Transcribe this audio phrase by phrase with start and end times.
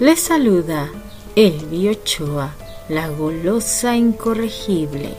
[0.00, 0.90] Les saluda
[1.34, 2.54] Elvi Ochoa,
[2.88, 5.14] la golosa incorregible.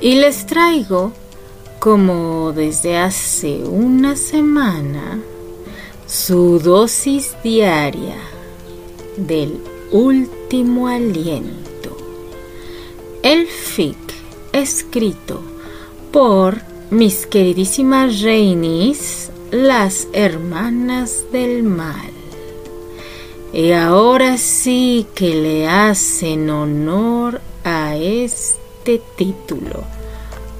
[0.00, 1.12] Y les traigo,
[1.78, 5.20] como desde hace una semana,
[6.06, 8.16] su dosis diaria
[9.16, 9.60] del
[9.92, 11.96] último aliento.
[13.22, 13.96] El FIC,
[14.52, 15.40] escrito
[16.10, 22.09] por mis queridísimas reinis, las hermanas del mal.
[23.52, 29.82] Y ahora sí que le hacen honor a este título.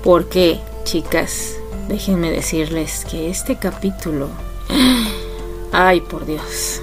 [0.02, 1.56] Porque, chicas,
[1.88, 4.28] déjenme decirles que este capítulo...
[5.72, 6.80] Ay, por Dios.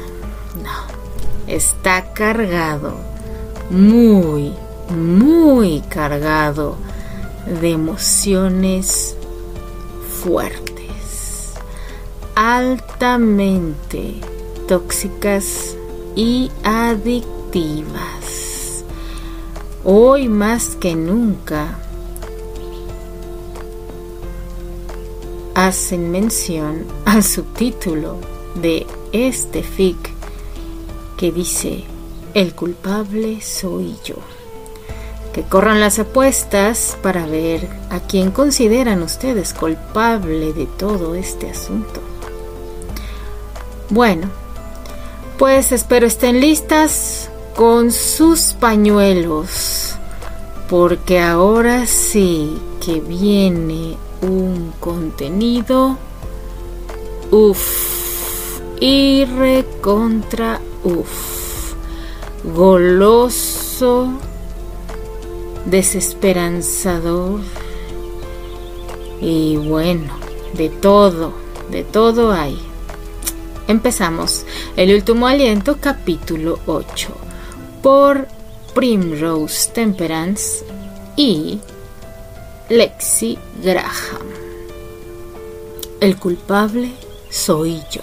[0.64, 1.52] No.
[1.54, 2.94] Está cargado.
[3.70, 4.54] Muy,
[4.90, 6.78] muy cargado
[7.62, 9.16] de emociones
[10.22, 11.54] fuertes,
[12.36, 14.16] altamente
[14.68, 15.77] tóxicas
[16.18, 17.94] y adictivas.
[19.86, 21.78] Hoy más que nunca
[25.54, 28.18] hacen mención al subtítulo
[28.56, 29.96] de este fic
[31.18, 31.84] que dice,
[32.34, 34.16] el culpable soy yo
[35.34, 42.02] que corran las apuestas para ver a quién consideran ustedes culpable de todo este asunto.
[43.92, 44.32] Bueno,
[45.38, 49.96] pues espero estén listas con sus pañuelos,
[50.70, 55.98] porque ahora sí que viene un contenido
[57.30, 61.74] uff y recontra uff
[62.44, 64.10] goloso
[65.66, 67.42] desesperanzador
[69.20, 70.14] y bueno,
[70.54, 71.34] de todo,
[71.72, 72.67] de todo hay.
[73.68, 74.46] Empezamos
[74.76, 77.10] el último aliento capítulo 8
[77.84, 78.28] por
[78.74, 80.66] Primrose Temperance
[81.16, 81.60] y
[82.70, 84.28] Lexi Graham.
[86.00, 86.92] El culpable
[87.30, 88.02] soy yo.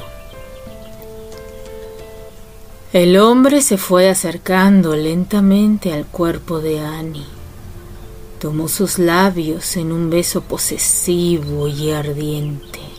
[2.92, 7.34] El hombre se fue acercando lentamente al cuerpo de Annie
[8.44, 12.93] Tomó sus labios en un beso posesivo y ardiente.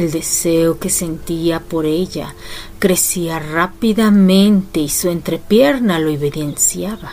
[0.00, 2.34] El deseo que sentía por ella
[2.78, 7.12] crecía rápidamente y su entrepierna lo evidenciaba.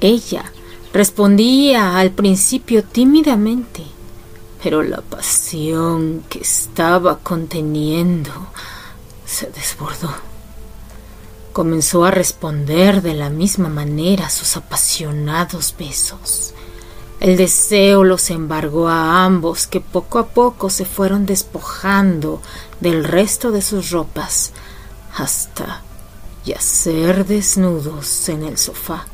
[0.00, 0.50] Ella
[0.94, 3.82] respondía al principio tímidamente,
[4.62, 8.32] pero la pasión que estaba conteniendo
[9.26, 10.08] se desbordó
[11.52, 16.54] comenzó a responder de la misma manera a sus apasionados besos.
[17.20, 22.40] El deseo los embargó a ambos que poco a poco se fueron despojando
[22.80, 24.52] del resto de sus ropas
[25.16, 25.82] hasta
[26.44, 29.06] yacer desnudos en el sofá,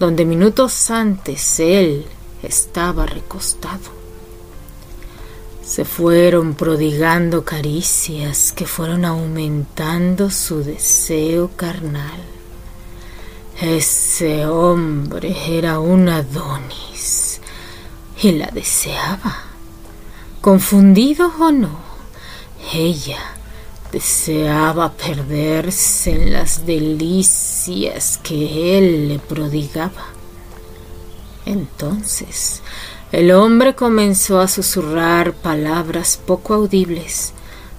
[0.00, 2.06] donde minutos antes él
[2.42, 3.94] estaba recostado.
[5.64, 12.20] Se fueron prodigando caricias que fueron aumentando su deseo carnal.
[13.60, 17.25] Ese hombre era un Adonis
[18.22, 19.36] y la deseaba.
[20.40, 21.78] Confundido o no,
[22.72, 23.18] ella
[23.92, 30.06] deseaba perderse en las delicias que él le prodigaba.
[31.44, 32.62] Entonces,
[33.12, 37.32] el hombre comenzó a susurrar palabras poco audibles,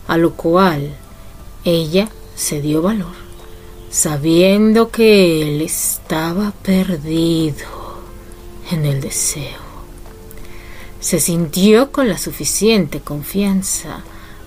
[0.07, 0.95] a lo cual
[1.65, 3.15] ella se dio valor,
[3.89, 7.67] sabiendo que él estaba perdido
[8.71, 9.66] en el deseo.
[10.99, 14.03] Se sintió con la suficiente confianza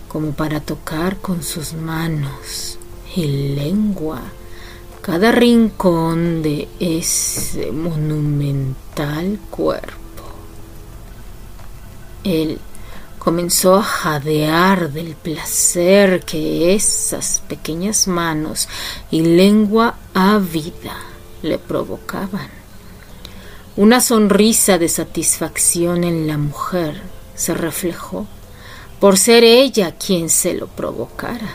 [0.08, 2.78] como para tocar con sus manos
[3.14, 4.20] y lengua
[5.00, 9.96] cada rincón de ese monumental cuerpo.
[12.24, 12.58] Él
[13.18, 18.68] comenzó a jadear del placer que esas pequeñas manos
[19.10, 20.96] y lengua ávida
[21.42, 22.59] le provocaban.
[23.76, 27.00] Una sonrisa de satisfacción en la mujer
[27.36, 28.26] se reflejó
[28.98, 31.54] por ser ella quien se lo provocara.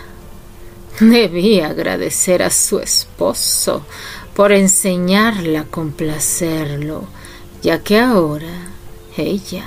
[1.02, 3.86] Debía agradecer a su esposo
[4.34, 7.04] por enseñarla a complacerlo,
[7.62, 8.72] ya que ahora
[9.18, 9.66] ella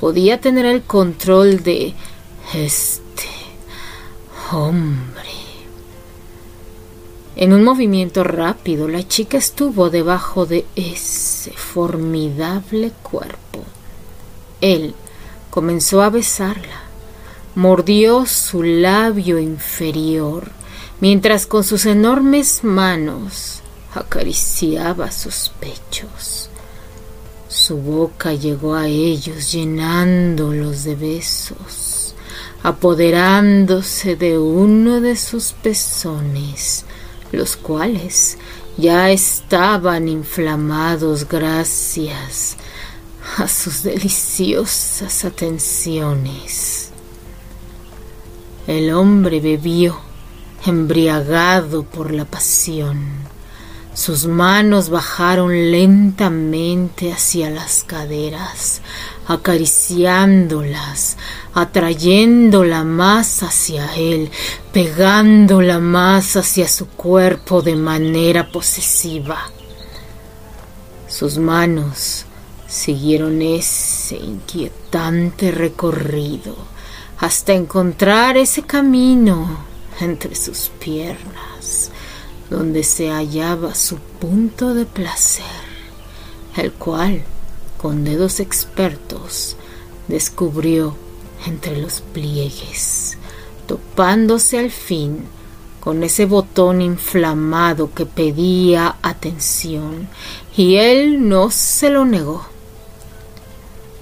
[0.00, 1.94] podía tener el control de
[2.52, 3.28] este
[4.50, 5.45] hombre.
[7.38, 13.62] En un movimiento rápido, la chica estuvo debajo de ese formidable cuerpo.
[14.62, 14.94] Él
[15.50, 16.84] comenzó a besarla,
[17.54, 20.50] mordió su labio inferior,
[21.00, 23.60] mientras con sus enormes manos
[23.94, 26.48] acariciaba sus pechos.
[27.48, 32.14] Su boca llegó a ellos llenándolos de besos,
[32.62, 36.85] apoderándose de uno de sus pezones,
[37.32, 38.38] los cuales
[38.76, 42.56] ya estaban inflamados gracias
[43.38, 46.90] a sus deliciosas atenciones.
[48.66, 49.98] El hombre bebió,
[50.64, 53.26] embriagado por la pasión.
[53.94, 58.82] Sus manos bajaron lentamente hacia las caderas,
[59.28, 61.16] acariciándolas,
[61.54, 64.30] atrayéndola más hacia él,
[64.72, 69.50] pegándola más hacia su cuerpo de manera posesiva.
[71.08, 72.26] Sus manos
[72.68, 76.56] siguieron ese inquietante recorrido
[77.18, 79.64] hasta encontrar ese camino
[80.00, 81.90] entre sus piernas,
[82.50, 85.44] donde se hallaba su punto de placer,
[86.56, 87.24] el cual,
[87.86, 89.54] con dedos expertos,
[90.08, 90.96] descubrió
[91.46, 93.16] entre los pliegues,
[93.68, 95.20] topándose al fin
[95.78, 100.08] con ese botón inflamado que pedía atención,
[100.56, 102.44] y él no se lo negó.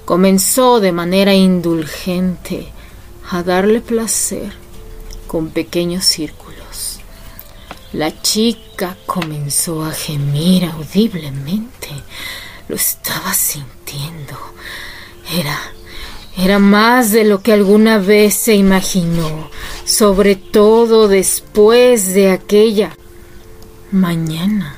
[0.06, 2.68] Comenzó de manera indulgente
[3.28, 4.50] a darle placer
[5.26, 7.00] con pequeños círculos.
[7.92, 11.90] La chica comenzó a gemir audiblemente.
[12.68, 14.38] Lo estaba sintiendo.
[15.32, 15.58] Era
[16.36, 19.50] era más de lo que alguna vez se imaginó,
[19.84, 22.96] sobre todo después de aquella
[23.92, 24.74] mañana,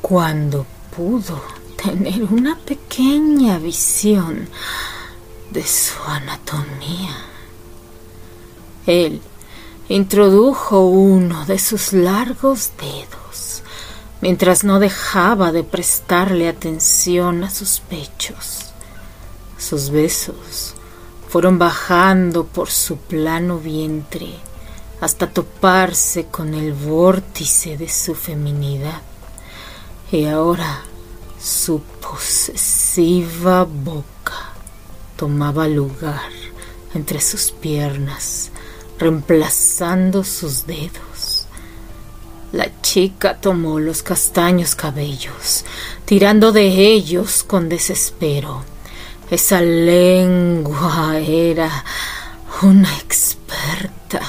[0.00, 0.66] cuando
[0.96, 1.42] pudo
[1.82, 4.48] tener una pequeña visión
[5.50, 7.14] de su anatomía.
[8.86, 9.20] Él
[9.90, 13.62] introdujo uno de sus largos dedos,
[14.26, 18.72] mientras no dejaba de prestarle atención a sus pechos
[19.56, 20.74] sus besos
[21.28, 24.34] fueron bajando por su plano vientre
[25.00, 29.00] hasta toparse con el vórtice de su feminidad.
[30.10, 30.80] Y ahora
[31.40, 34.54] su posesiva boca
[35.16, 36.32] tomaba lugar
[36.94, 38.50] entre sus piernas,
[38.98, 41.05] reemplazando sus dedos.
[42.56, 45.64] La chica tomó los castaños cabellos,
[46.04, 48.64] tirando de ellos con desespero
[49.30, 51.84] esa lengua era
[52.62, 54.20] una experta.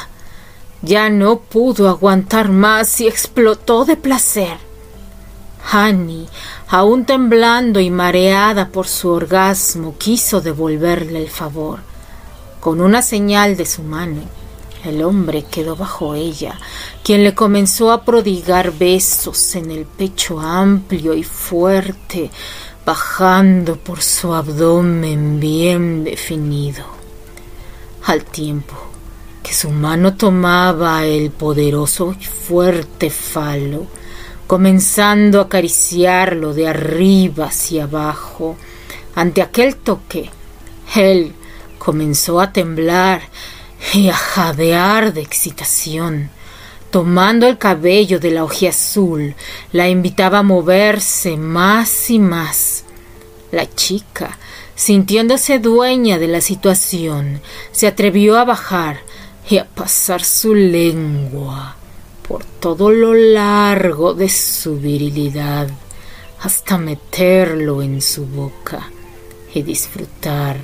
[0.82, 4.58] Ya no pudo aguantar más y explotó de placer.
[5.72, 6.28] Annie,
[6.70, 11.80] aún temblando y mareada por su orgasmo, quiso devolverle el favor.
[12.60, 14.24] Con una señal de su mano,
[14.86, 16.60] el hombre quedó bajo ella,
[17.04, 22.32] quien le comenzó a prodigar besos en el pecho amplio y fuerte,
[22.86, 26.86] bajando por su abdomen bien definido,
[28.06, 28.76] al tiempo
[29.48, 33.88] que su mano tomaba el poderoso y fuerte falo,
[34.46, 38.58] comenzando a acariciarlo de arriba hacia abajo.
[39.16, 40.30] Ante aquel toque,
[40.96, 41.34] él
[41.78, 43.22] comenzó a temblar
[43.94, 46.30] y a jadear de excitación.
[46.92, 49.36] Tomando el cabello de la azul,
[49.72, 52.84] la invitaba a moverse más y más.
[53.52, 54.38] La chica,
[54.76, 57.42] sintiéndose dueña de la situación,
[57.72, 59.00] se atrevió a bajar
[59.50, 61.76] y a pasar su lengua
[62.28, 65.70] por todo lo largo de su virilidad
[66.42, 68.90] hasta meterlo en su boca
[69.54, 70.58] y disfrutar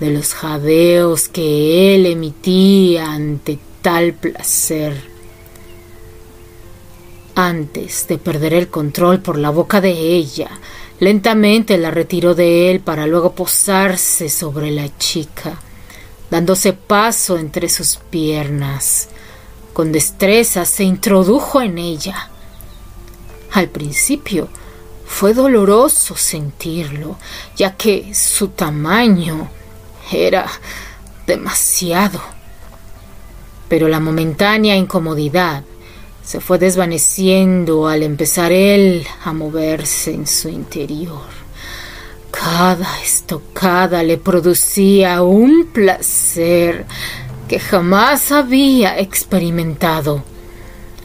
[0.00, 5.18] de los jadeos que él emitía ante tal placer
[7.38, 10.50] antes de perder el control por la boca de ella,
[10.98, 15.60] lentamente la retiró de él para luego posarse sobre la chica,
[16.32, 19.08] dándose paso entre sus piernas.
[19.72, 22.28] Con destreza se introdujo en ella.
[23.52, 24.48] Al principio
[25.06, 27.18] fue doloroso sentirlo,
[27.56, 29.48] ya que su tamaño
[30.12, 30.46] era
[31.26, 32.20] demasiado.
[33.68, 35.64] Pero la momentánea incomodidad
[36.24, 41.38] se fue desvaneciendo al empezar él a moverse en su interior.
[42.30, 46.86] Cada estocada le producía un placer
[47.48, 50.22] que jamás había experimentado.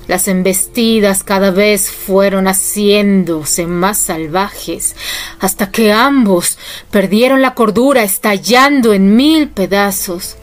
[0.08, 4.96] Las embestidas cada vez fueron haciéndose más salvajes,
[5.40, 6.58] hasta que ambos
[6.92, 10.36] perdieron la cordura estallando en mil pedazos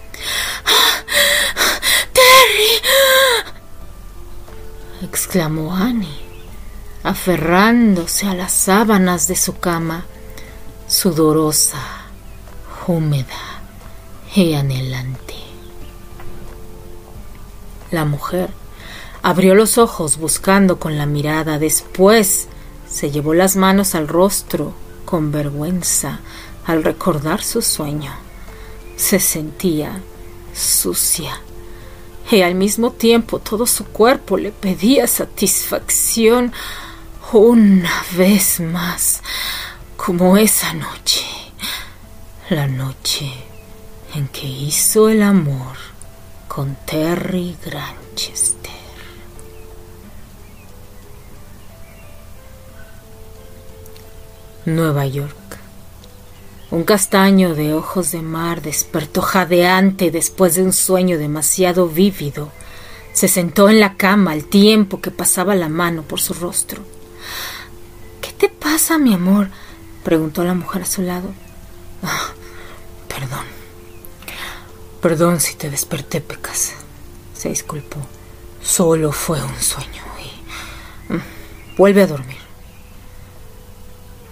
[2.13, 2.83] ¡Terry!
[5.03, 6.09] exclamó Annie,
[7.03, 10.05] aferrándose a las sábanas de su cama,
[10.87, 11.81] sudorosa,
[12.87, 13.61] húmeda
[14.35, 15.35] y anhelante.
[17.91, 18.51] La mujer
[19.23, 22.49] abrió los ojos buscando con la mirada, después
[22.89, 24.73] se llevó las manos al rostro
[25.05, 26.21] con vergüenza
[26.67, 28.13] al recordar su sueño.
[28.97, 30.01] Se sentía
[30.55, 31.41] sucia
[32.31, 36.53] y al mismo tiempo todo su cuerpo le pedía satisfacción
[37.33, 39.23] una vez más,
[39.97, 41.25] como esa noche,
[42.49, 43.33] la noche
[44.15, 45.77] en que hizo el amor
[46.49, 48.80] con Terry Granchester.
[54.71, 55.37] Nueva York.
[56.71, 62.53] Un castaño de ojos de mar despertó jadeante después de un sueño demasiado vívido.
[63.13, 66.83] Se sentó en la cama al tiempo que pasaba la mano por su rostro.
[68.21, 69.49] ¿Qué te pasa, mi amor?
[70.05, 71.29] preguntó la mujer a su lado.
[72.03, 72.33] Ah,
[73.09, 73.45] perdón.
[75.03, 76.75] Perdón si te desperté, Pecas.
[77.35, 77.99] Se disculpó.
[78.63, 81.13] Solo fue un sueño y...
[81.15, 81.23] Mm,
[81.77, 82.40] vuelve a dormir.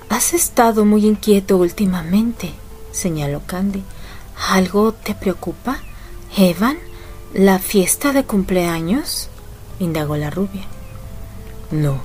[0.09, 2.53] Has estado muy inquieto últimamente,
[2.93, 3.85] señaló Candy.
[4.49, 5.79] ¿Algo te preocupa?
[6.37, 6.79] ¿Evan?
[7.35, 9.29] ¿La fiesta de cumpleaños?
[9.79, 10.65] indagó la rubia.
[11.71, 12.01] No,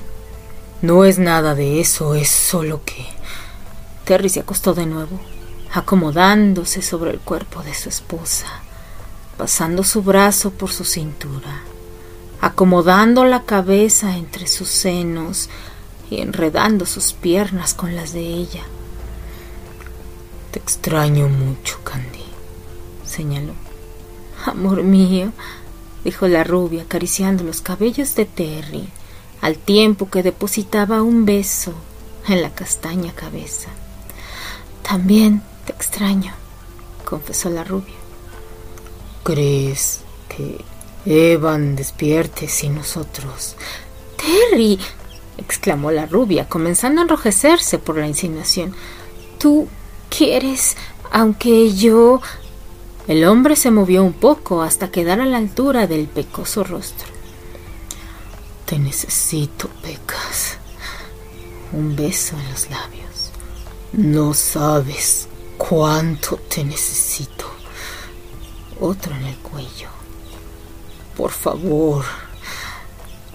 [0.82, 3.06] no es nada de eso, es solo que...
[4.04, 5.18] Terry se acostó de nuevo,
[5.72, 8.46] acomodándose sobre el cuerpo de su esposa,
[9.38, 11.62] pasando su brazo por su cintura,
[12.42, 15.48] acomodando la cabeza entre sus senos,
[16.10, 18.62] y enredando sus piernas con las de ella.
[20.50, 22.24] Te extraño mucho, Candy,
[23.04, 23.54] señaló.
[24.46, 25.32] Amor mío,
[26.04, 28.88] dijo la rubia acariciando los cabellos de Terry,
[29.40, 31.74] al tiempo que depositaba un beso
[32.28, 33.68] en la castaña cabeza.
[34.82, 36.32] También te extraño,
[37.04, 37.94] confesó la rubia.
[39.22, 40.64] ¿Crees que
[41.06, 43.56] Evan despierte sin nosotros?
[44.16, 44.78] Terry,
[45.38, 48.74] exclamó la rubia, comenzando a enrojecerse por la insinuación.
[49.38, 49.68] Tú
[50.10, 50.76] quieres,
[51.10, 52.20] aunque yo.
[53.06, 57.06] El hombre se movió un poco hasta quedar a la altura del pecoso rostro.
[58.64, 60.56] Te necesito, Pecas.
[61.72, 63.30] Un beso en los labios.
[63.92, 67.44] No sabes cuánto te necesito.
[68.80, 69.88] Otro en el cuello.
[71.14, 72.04] Por favor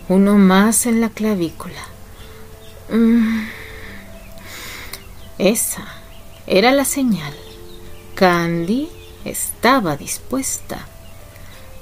[0.10, 1.84] uno más en la clavícula.
[2.92, 3.48] Mm.
[5.38, 5.88] Esa
[6.48, 7.34] era la señal.
[8.16, 8.90] Candy
[9.24, 10.88] estaba dispuesta.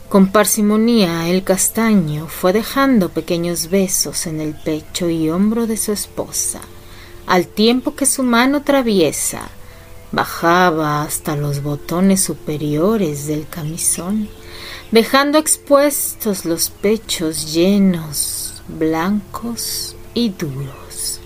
[0.09, 5.91] Con parsimonía el castaño fue dejando pequeños besos en el pecho y hombro de su
[5.91, 6.61] esposa,
[7.25, 9.49] al tiempo que su mano traviesa
[10.11, 14.29] bajaba hasta los botones superiores del camisón
[14.91, 21.19] dejando expuestos los pechos llenos, blancos y duros.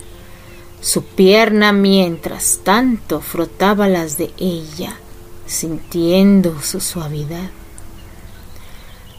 [0.81, 4.97] Su pierna mientras tanto frotaba las de ella,
[5.45, 7.51] sintiendo su suavidad.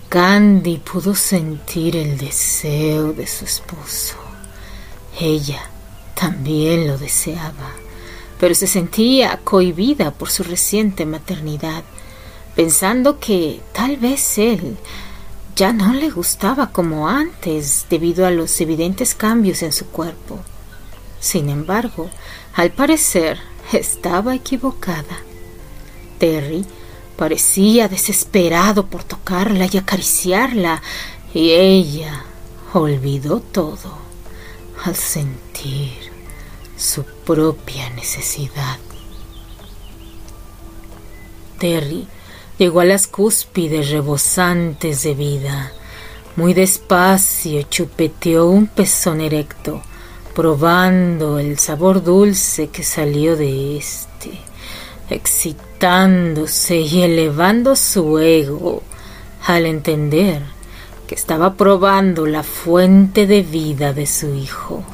[0.09, 4.17] Candy pudo sentir el deseo de su esposo.
[5.19, 5.63] Ella
[6.15, 7.71] también lo deseaba,
[8.41, 11.85] pero se sentía cohibida por su reciente maternidad
[12.55, 14.77] pensando que tal vez él
[15.57, 20.39] ya no le gustaba como antes debido a los evidentes cambios en su cuerpo.
[21.21, 22.11] Sin embargo,
[22.55, 23.39] al parecer
[23.73, 25.19] estaba equivocada.
[26.19, 26.65] Terry
[27.17, 30.83] parecía desesperado por tocarla y acariciarla,
[31.35, 32.25] y ella
[32.73, 33.99] olvidó todo
[34.85, 36.13] al sentir
[36.77, 38.79] su propia necesidad.
[41.59, 42.09] Terry
[42.63, 45.73] Llegó a las cúspides rebosantes de vida.
[46.37, 49.83] Muy despacio chupeteó un pezón erecto,
[50.33, 54.39] probando el sabor dulce que salió de éste,
[55.11, 58.85] excitándose y elevando su ego
[59.45, 60.43] al entender
[61.09, 64.85] que estaba probando la fuente de vida de su hijo,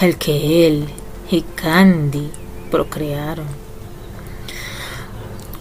[0.00, 0.88] el que él
[1.32, 2.30] y Candy
[2.70, 3.48] procrearon.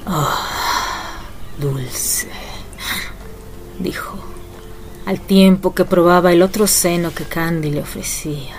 [0.06, 0.38] Oh,
[1.60, 2.28] Dulce,
[3.80, 4.16] dijo,
[5.08, 8.56] al tiempo que probaba el otro seno que Candy le ofrecía.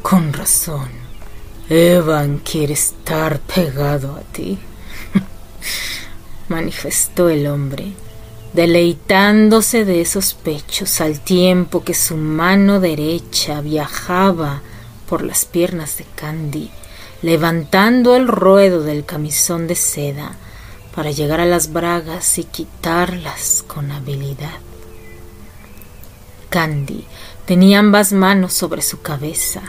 [0.00, 0.88] Con razón,
[1.68, 4.56] Evan quiere estar pegado a ti.
[6.48, 7.92] manifestó el hombre,
[8.52, 14.62] deleitándose de esos pechos al tiempo que su mano derecha viajaba
[15.08, 16.70] por las piernas de Candy,
[17.22, 20.36] levantando el ruedo del camisón de seda
[20.94, 24.58] para llegar a las bragas y quitarlas con habilidad.
[26.50, 27.04] Candy
[27.46, 29.62] tenía ambas manos sobre su cabeza,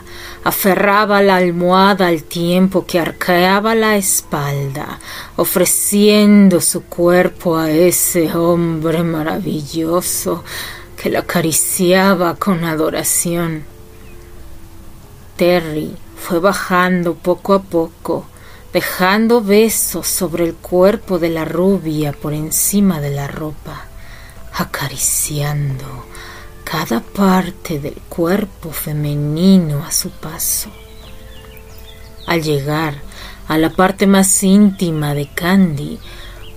[0.44, 5.00] aferraba la almohada al tiempo que arqueaba la espalda,
[5.38, 10.44] ofreciendo su cuerpo a ese hombre maravilloso
[11.02, 13.64] que la acariciaba con adoración.
[15.38, 18.26] Terry fue bajando poco a poco,
[18.74, 23.86] dejando besos sobre el cuerpo de la rubia por encima de la ropa,
[24.54, 26.06] acariciando
[26.64, 30.70] cada parte del cuerpo femenino a su paso.
[32.28, 32.96] Al llegar
[33.48, 35.98] a la parte más íntima de Candy,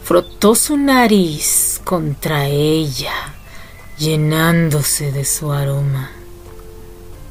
[0.04, 3.14] frotó su nariz contra ella,
[3.98, 6.10] llenándose de su aroma.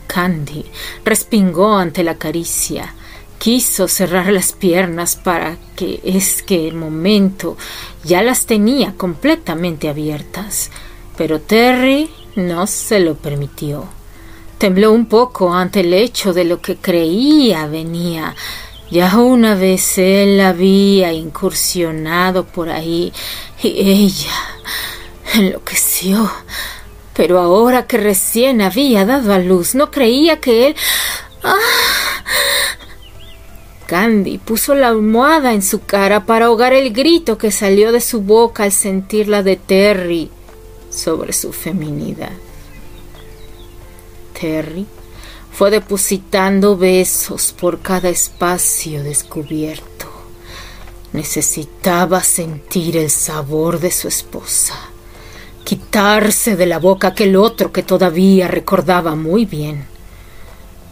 [0.08, 0.66] Candy
[1.06, 2.96] respingó ante la caricia.
[3.42, 7.58] Quiso cerrar las piernas para que es que el momento
[8.04, 10.70] ya las tenía completamente abiertas,
[11.18, 13.86] pero Terry no se lo permitió.
[14.60, 18.36] Tembló un poco ante el hecho de lo que creía venía.
[18.92, 23.12] Ya una vez él había incursionado por ahí
[23.64, 24.38] y ella
[25.34, 26.30] enloqueció
[27.14, 30.76] pero ahora que recién había dado a luz, no creía que él...
[31.44, 31.56] ¡Ah!
[33.92, 38.22] Candy puso la almohada en su cara para ahogar el grito que salió de su
[38.22, 40.30] boca al sentirla de Terry
[40.90, 42.32] sobre su feminidad.
[44.40, 44.86] Terry
[45.52, 50.06] fue depositando besos por cada espacio descubierto.
[51.12, 54.76] Necesitaba sentir el sabor de su esposa
[55.66, 59.91] quitarse de la boca aquel otro que todavía recordaba muy bien.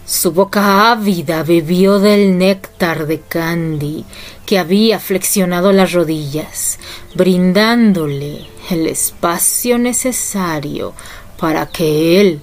[0.09, 4.05] Su boca ávida bebió del néctar de Candy
[4.43, 6.79] que había flexionado las rodillas,
[7.13, 10.95] brindándole el espacio necesario
[11.37, 12.41] para que él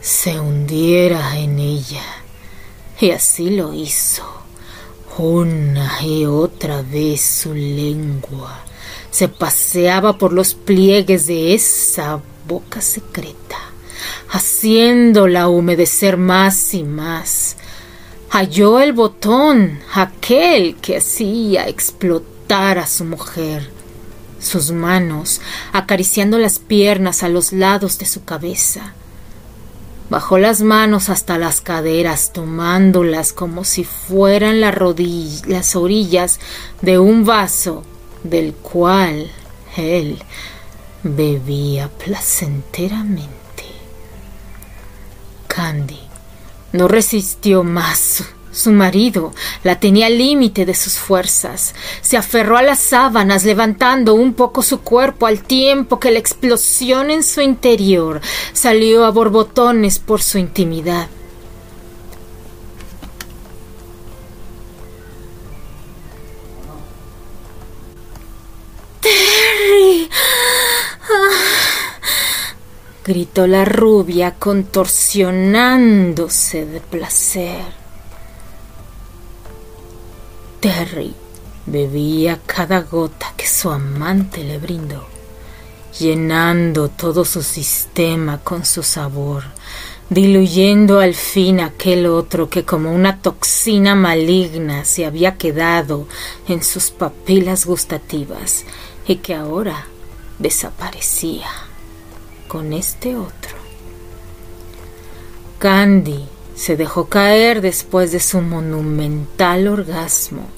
[0.00, 2.04] se hundiera en ella.
[3.00, 4.22] Y así lo hizo,
[5.18, 8.56] una y otra vez su lengua
[9.10, 13.58] se paseaba por los pliegues de esa boca secreta,
[14.30, 17.56] haciéndola humedecer más y más.
[18.28, 23.70] Halló el botón, aquel que hacía explotar a su mujer,
[24.38, 25.40] sus manos
[25.72, 28.94] acariciando las piernas a los lados de su cabeza.
[30.10, 36.40] Bajó las manos hasta las caderas, tomándolas como si fueran las orillas
[36.82, 37.84] de un vaso
[38.24, 39.30] del cual
[39.76, 40.18] él
[41.04, 43.39] bebía placenteramente.
[45.54, 45.98] Candy
[46.72, 48.22] no resistió más.
[48.52, 49.32] Su marido
[49.62, 51.74] la tenía al límite de sus fuerzas.
[52.00, 57.10] Se aferró a las sábanas, levantando un poco su cuerpo al tiempo que la explosión
[57.10, 58.20] en su interior
[58.52, 61.08] salió a borbotones por su intimidad.
[73.10, 77.64] Gritó la rubia contorsionándose de placer.
[80.60, 81.12] Terry
[81.66, 85.08] bebía cada gota que su amante le brindó,
[85.98, 89.42] llenando todo su sistema con su sabor,
[90.08, 96.06] diluyendo al fin aquel otro que como una toxina maligna se había quedado
[96.46, 98.64] en sus papilas gustativas
[99.04, 99.88] y que ahora
[100.38, 101.69] desaparecía
[102.50, 103.54] con este otro.
[105.60, 110.48] Candy se dejó caer después de su monumental orgasmo,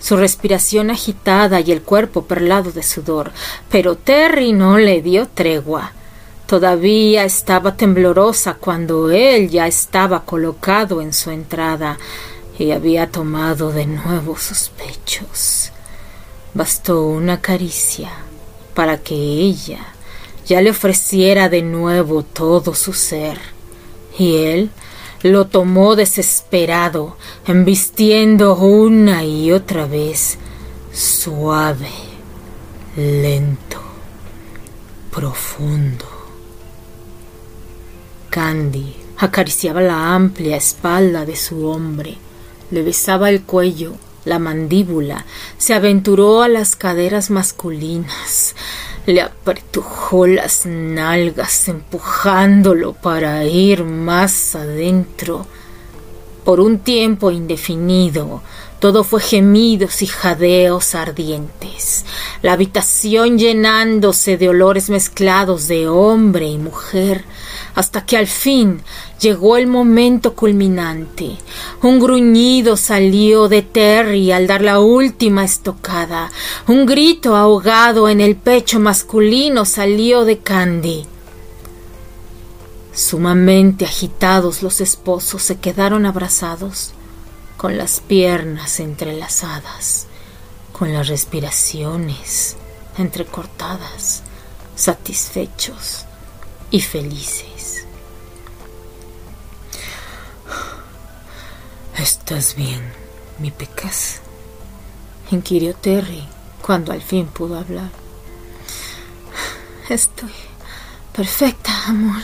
[0.00, 3.30] su respiración agitada y el cuerpo perlado de sudor,
[3.70, 5.92] pero Terry no le dio tregua.
[6.46, 11.98] Todavía estaba temblorosa cuando él ya estaba colocado en su entrada
[12.58, 15.72] y había tomado de nuevo sus pechos.
[16.54, 18.10] Bastó una caricia
[18.74, 19.93] para que ella
[20.46, 23.38] ya le ofreciera de nuevo todo su ser.
[24.18, 24.70] Y él
[25.22, 30.38] lo tomó desesperado, embistiendo una y otra vez,
[30.92, 31.90] suave,
[32.96, 33.80] lento,
[35.10, 36.04] profundo.
[38.28, 42.16] Candy acariciaba la amplia espalda de su hombre,
[42.70, 45.24] le besaba el cuello la mandíbula,
[45.58, 48.54] se aventuró a las caderas masculinas,
[49.06, 55.46] le apretujó las nalgas empujándolo para ir más adentro.
[56.44, 58.42] Por un tiempo indefinido,
[58.80, 62.04] todo fue gemidos y jadeos ardientes,
[62.42, 67.24] la habitación llenándose de olores mezclados de hombre y mujer,
[67.74, 68.82] hasta que al fin
[69.20, 71.36] llegó el momento culminante.
[71.82, 76.30] Un gruñido salió de Terry al dar la última estocada.
[76.68, 81.06] Un grito ahogado en el pecho masculino salió de Candy.
[82.92, 86.92] Sumamente agitados los esposos se quedaron abrazados
[87.56, 90.06] con las piernas entrelazadas,
[90.72, 92.56] con las respiraciones
[92.98, 94.22] entrecortadas,
[94.76, 96.04] satisfechos
[96.70, 97.53] y felices.
[102.04, 102.82] ¿Estás bien,
[103.38, 104.20] mi pecas?
[105.30, 106.22] inquirió Terry
[106.60, 107.90] cuando al fin pudo hablar.
[109.88, 110.34] Estoy
[111.16, 112.20] perfecta, amor,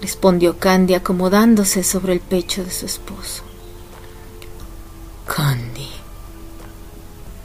[0.00, 3.42] respondió Candy acomodándose sobre el pecho de su esposo.
[5.26, 5.90] Candy.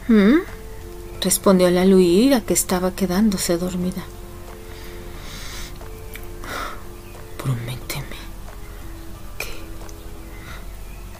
[0.07, 0.41] ¿Mm?
[1.21, 4.03] respondió la Luira que estaba quedándose dormida.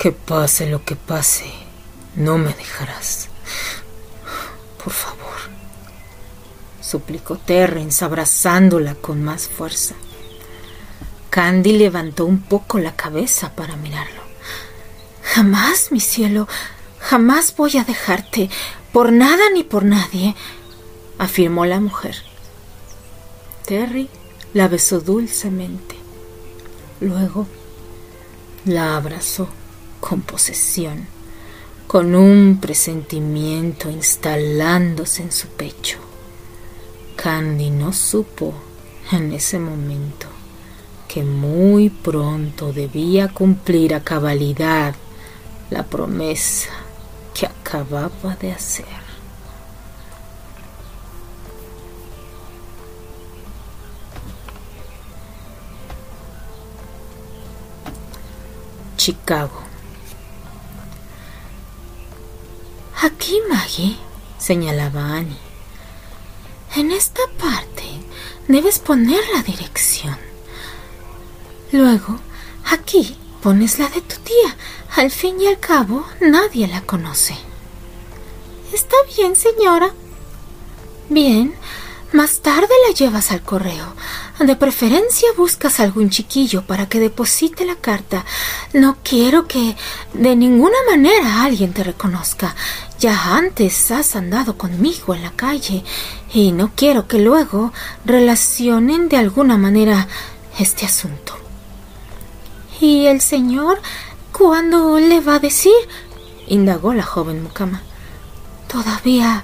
[0.06, 1.52] Que pase lo que pase,
[2.16, 3.28] no me dejarás.
[4.84, 5.40] Por favor,
[6.80, 9.96] suplicó Terrence abrazándola con más fuerza.
[11.32, 14.22] Candy levantó un poco la cabeza para mirarlo.
[15.24, 16.48] Jamás, mi cielo,
[17.00, 18.52] jamás voy a dejarte,
[18.94, 20.36] por nada ni por nadie,
[21.18, 22.16] afirmó la mujer.
[23.66, 24.08] Terry
[24.54, 25.96] la besó dulcemente.
[27.00, 27.48] Luego
[28.66, 29.50] la abrazó
[30.08, 31.08] con posesión,
[31.88, 35.98] con un presentimiento instalándose en su pecho.
[37.16, 38.54] Candy no supo
[39.12, 40.28] en ese momento
[41.08, 44.94] que muy pronto debía cumplir a cabalidad
[45.72, 46.70] la promesa
[47.34, 48.86] que acababa de hacer.
[58.98, 59.65] Chicago.
[63.02, 63.98] Aquí, Maggie,
[64.38, 65.38] señalaba Annie.
[66.76, 67.84] En esta parte
[68.48, 70.18] debes poner la dirección.
[71.72, 72.20] Luego,
[72.72, 74.56] aquí pones la de tu tía.
[74.96, 77.36] Al fin y al cabo, nadie la conoce.
[78.74, 79.94] Está bien, señora.
[81.10, 81.54] Bien,
[82.14, 83.94] más tarde la llevas al correo.
[84.40, 88.26] De preferencia buscas algún chiquillo para que deposite la carta.
[88.74, 89.76] No quiero que
[90.14, 92.56] de ninguna manera alguien te reconozca.
[93.00, 95.84] Ya antes has andado conmigo en la calle
[96.34, 97.74] y no quiero que luego
[98.06, 100.08] relacionen de alguna manera
[100.60, 101.34] este asunto.
[102.80, 103.82] ¿Y el señor
[104.32, 105.74] cuándo le va a decir?
[106.48, 107.82] indagó la joven mucama.
[108.68, 109.44] Todavía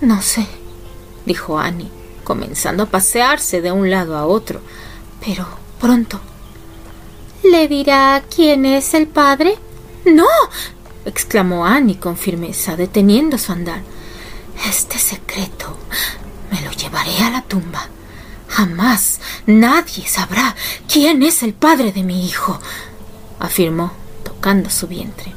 [0.00, 0.46] no sé,
[1.26, 1.90] dijo Annie,
[2.24, 4.60] comenzando a pasearse de un lado a otro,
[5.24, 5.46] pero
[5.80, 6.20] pronto.
[7.44, 9.56] ¿Le dirá quién es el padre?
[10.04, 10.26] No,
[11.04, 13.82] exclamó Annie con firmeza, deteniendo su andar.
[14.68, 15.76] Este secreto
[16.50, 17.88] me lo llevaré a la tumba.
[18.48, 20.54] Jamás nadie sabrá
[20.90, 22.60] quién es el padre de mi hijo,
[23.38, 23.92] afirmó,
[24.24, 25.32] tocando su vientre.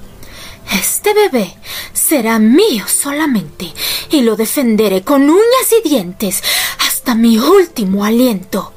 [0.74, 1.56] Este bebé
[1.94, 3.72] será mío solamente
[4.12, 6.42] y lo defenderé con uñas y dientes
[6.86, 8.74] hasta mi último aliento,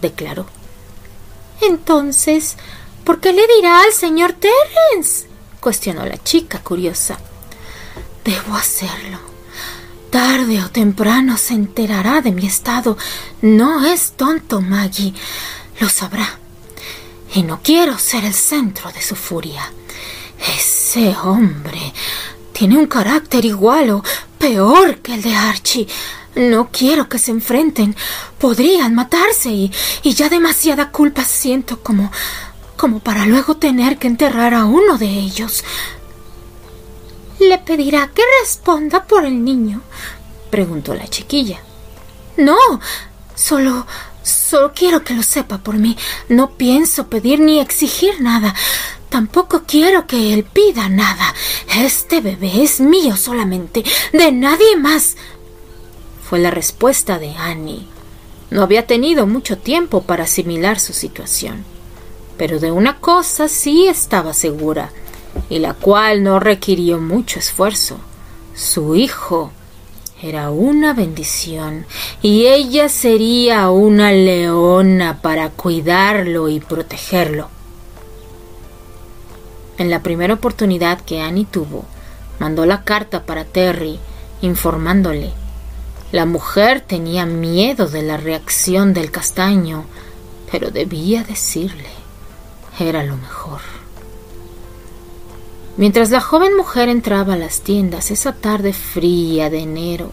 [0.00, 0.46] declaró.
[1.62, 2.56] Entonces,
[3.04, 5.31] ¿por qué le dirá al señor Terrence?
[5.62, 7.18] Cuestionó la chica curiosa.
[8.22, 9.32] Debo hacerlo
[10.12, 12.98] Tarde o temprano se enterará de mi estado.
[13.40, 15.14] No es tonto, Maggie.
[15.80, 16.38] Lo sabrá.
[17.34, 19.72] Y no quiero ser el centro de su furia.
[20.54, 21.94] Ese hombre
[22.52, 24.04] tiene un carácter igual o
[24.36, 25.88] peor que el de Archie.
[26.34, 27.96] No quiero que se enfrenten.
[28.36, 29.72] Podrían matarse y,
[30.02, 32.12] y ya demasiada culpa siento como
[32.82, 35.62] como para luego tener que enterrar a uno de ellos.
[37.38, 39.82] ¿Le pedirá que responda por el niño?
[40.50, 41.60] preguntó la chiquilla.
[42.36, 42.56] No,
[43.36, 43.86] solo
[44.24, 45.96] solo quiero que lo sepa por mí.
[46.28, 48.52] No pienso pedir ni exigir nada.
[49.10, 51.36] Tampoco quiero que él pida nada.
[51.76, 55.16] Este bebé es mío solamente, de nadie más.
[56.28, 57.86] Fue la respuesta de Annie.
[58.50, 61.70] No había tenido mucho tiempo para asimilar su situación.
[62.36, 64.90] Pero de una cosa sí estaba segura
[65.48, 67.96] y la cual no requirió mucho esfuerzo.
[68.54, 69.50] Su hijo
[70.22, 71.84] era una bendición
[72.20, 77.48] y ella sería una leona para cuidarlo y protegerlo.
[79.78, 81.84] En la primera oportunidad que Annie tuvo,
[82.38, 83.98] mandó la carta para Terry
[84.42, 85.32] informándole.
[86.12, 89.86] La mujer tenía miedo de la reacción del castaño,
[90.50, 92.01] pero debía decirle.
[92.78, 93.60] Era lo mejor.
[95.76, 100.12] Mientras la joven mujer entraba a las tiendas esa tarde fría de enero,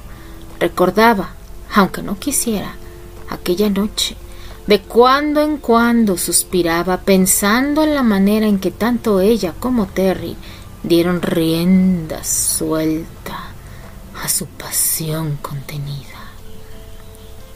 [0.59, 1.31] recordaba,
[1.73, 2.75] aunque no quisiera,
[3.29, 4.15] aquella noche.
[4.67, 10.35] De cuando en cuando suspiraba pensando en la manera en que tanto ella como Terry
[10.83, 13.49] dieron rienda suelta
[14.23, 16.05] a su pasión contenida.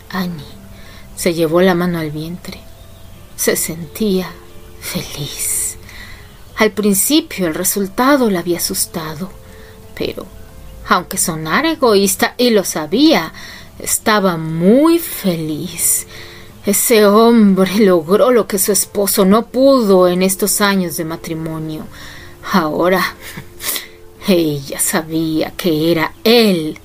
[0.10, 0.44] Annie
[1.16, 2.60] se llevó la mano al vientre.
[3.36, 4.28] Se sentía
[4.84, 5.78] feliz.
[6.58, 9.32] Al principio el resultado la había asustado,
[9.96, 10.28] pero,
[10.88, 13.34] aunque sonara egoísta y lo sabía,
[13.80, 16.06] estaba muy feliz.
[16.66, 21.86] Ese hombre logró lo que su esposo no pudo en estos años de matrimonio.
[22.52, 23.16] Ahora
[24.28, 26.78] ella sabía que era él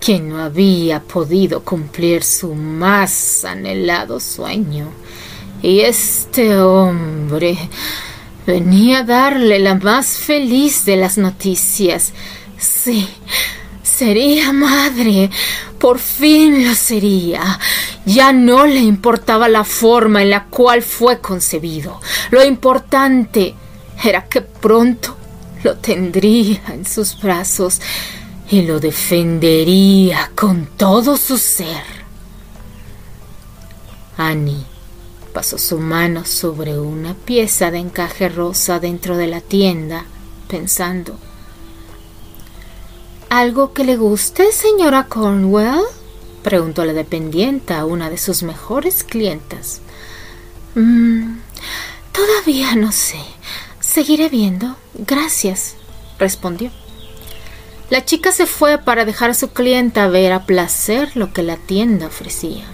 [0.00, 4.88] quien no había podido cumplir su más anhelado sueño.
[5.62, 7.58] Y este hombre
[8.46, 12.12] Venía a darle la más feliz de las noticias.
[12.56, 13.08] Sí,
[13.82, 15.30] sería madre.
[15.80, 17.58] Por fin lo sería.
[18.04, 22.00] Ya no le importaba la forma en la cual fue concebido.
[22.30, 23.56] Lo importante
[24.04, 25.16] era que pronto
[25.64, 27.80] lo tendría en sus brazos
[28.48, 31.82] y lo defendería con todo su ser.
[34.16, 34.75] Annie
[35.36, 40.06] pasó su mano sobre una pieza de encaje rosa dentro de la tienda,
[40.48, 41.18] pensando.
[43.28, 45.82] ¿Algo que le guste, señora Cornwell?
[46.42, 49.82] preguntó la dependienta a una de sus mejores clientas.
[50.74, 51.36] Mm,
[52.12, 53.20] todavía no sé.
[53.78, 54.74] Seguiré viendo.
[54.94, 55.74] Gracias,
[56.18, 56.70] respondió.
[57.90, 61.58] La chica se fue para dejar a su clienta ver a placer lo que la
[61.58, 62.64] tienda ofrecía.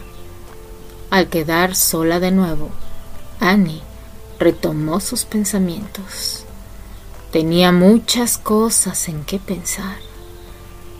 [1.12, 2.70] Al quedar sola de nuevo,
[3.38, 3.82] Annie
[4.38, 6.44] retomó sus pensamientos.
[7.30, 9.98] Tenía muchas cosas en qué pensar.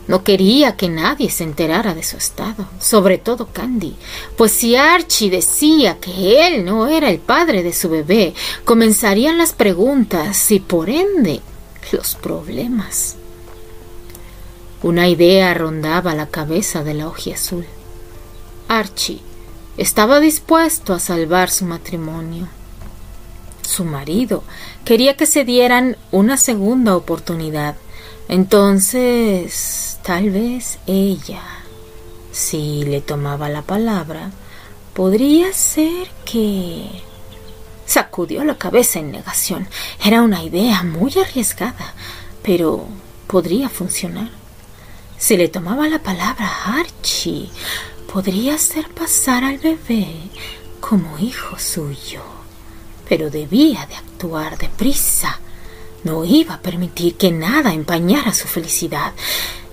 [0.09, 3.97] No quería que nadie se enterara de su estado, sobre todo Candy,
[4.37, 8.35] pues si Archie decía que él no era el padre de su bebé,
[8.67, 11.41] comenzarían las preguntas y por ende
[11.91, 13.17] los problemas.
[14.83, 17.65] Una idea rondaba la cabeza de la hoja azul.
[18.69, 19.32] Archie
[19.77, 22.49] estaba dispuesto a salvar su matrimonio.
[23.63, 24.43] Su marido
[24.85, 27.77] quería que se dieran una segunda oportunidad.
[28.29, 31.43] Entonces, tal vez ella,
[32.33, 34.31] si le tomaba la palabra,
[34.95, 36.87] podría ser que...
[37.85, 39.69] Sacudió la cabeza en negación.
[40.03, 41.93] Era una idea muy arriesgada,
[42.43, 42.87] pero
[43.27, 44.31] podría funcionar.
[45.19, 47.51] Si le tomaba la palabra Archie,
[48.13, 50.07] podría hacer pasar al bebé
[50.81, 52.21] como hijo suyo,
[53.09, 55.41] pero debía de actuar deprisa.
[56.05, 59.15] No iba a permitir que nada empañara su felicidad.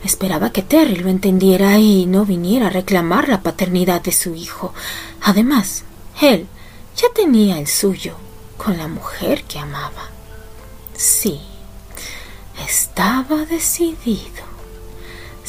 [0.05, 4.73] Esperaba que Terry lo entendiera y no viniera a reclamar la paternidad de su hijo.
[5.21, 5.83] Además,
[6.21, 6.47] él
[6.95, 8.15] ya tenía el suyo
[8.55, 10.11] con la mujer que amaba.
[10.95, 11.41] Sí,
[12.65, 14.48] estaba decidido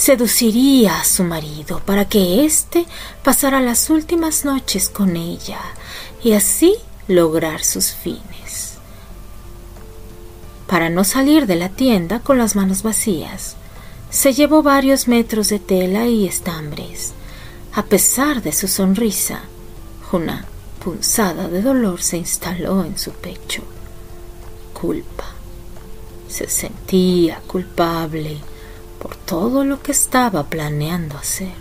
[0.00, 2.86] seduciría a su marido para que éste
[3.22, 5.60] pasara las últimas noches con ella
[6.24, 6.74] y así
[7.06, 8.78] lograr sus fines.
[10.66, 13.56] Para no salir de la tienda con las manos vacías,
[14.08, 17.12] se llevó varios metros de tela y estambres.
[17.74, 19.42] A pesar de su sonrisa,
[20.12, 20.46] una
[20.82, 23.62] punzada de dolor se instaló en su pecho.
[24.72, 25.26] Culpa.
[26.26, 28.38] Se sentía culpable
[29.00, 31.54] por todo lo que estaba planeando hacer.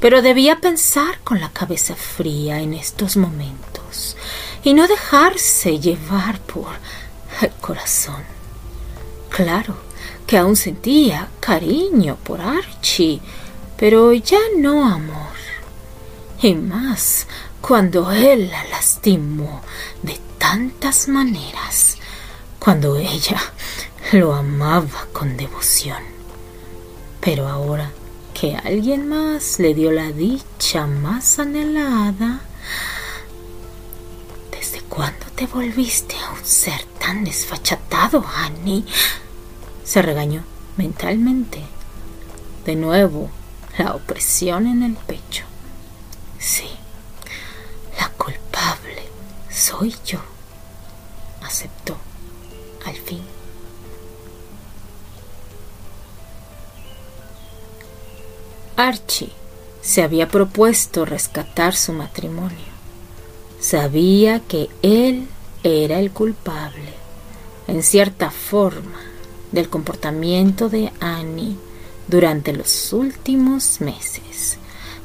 [0.00, 4.16] Pero debía pensar con la cabeza fría en estos momentos
[4.62, 6.68] y no dejarse llevar por
[7.42, 8.22] el corazón.
[9.30, 9.74] Claro
[10.26, 13.20] que aún sentía cariño por Archie,
[13.76, 15.30] pero ya no amor.
[16.42, 17.26] Y más
[17.60, 19.60] cuando él la lastimó
[20.02, 21.98] de tantas maneras,
[22.58, 23.40] cuando ella
[24.12, 26.02] lo amaba con devoción.
[27.20, 27.92] Pero ahora
[28.34, 32.40] que alguien más le dio la dicha más anhelada,
[34.50, 38.84] ¿desde cuándo te volviste a un ser tan desfachatado, Annie?
[39.84, 40.42] Se regañó
[40.76, 41.62] mentalmente.
[42.64, 43.30] De nuevo,
[43.78, 45.44] la opresión en el pecho.
[46.38, 46.68] Sí,
[47.98, 49.04] la culpable
[49.50, 50.18] soy yo,
[51.42, 51.96] aceptó
[52.84, 53.39] al fin.
[58.80, 59.28] Archie
[59.82, 62.70] se había propuesto rescatar su matrimonio.
[63.60, 65.28] Sabía que él
[65.62, 66.94] era el culpable,
[67.68, 68.98] en cierta forma,
[69.52, 71.58] del comportamiento de Annie
[72.08, 74.56] durante los últimos meses,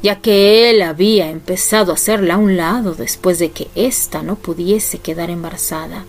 [0.02, 4.38] ya que él había empezado a hacerla a un lado después de que ésta no
[4.38, 6.06] pudiese quedar embarazada,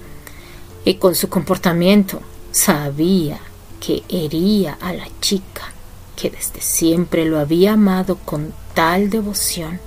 [0.85, 2.21] y con su comportamiento
[2.53, 3.41] sabía
[3.81, 5.73] que hería a la chica
[6.17, 9.79] que desde siempre lo había amado con tal devoción.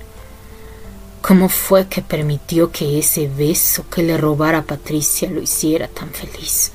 [1.20, 6.08] ¿Cómo fue que permitió que ese beso que le robara a Patricia lo hiciera tan
[6.10, 6.72] feliz?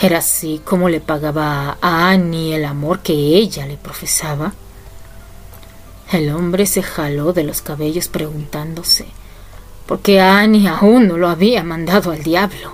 [0.00, 4.54] Era así como le pagaba a Annie el amor que ella le profesaba.
[6.10, 9.06] El hombre se jaló de los cabellos preguntándose
[9.86, 12.72] por qué Annie aún no lo había mandado al diablo.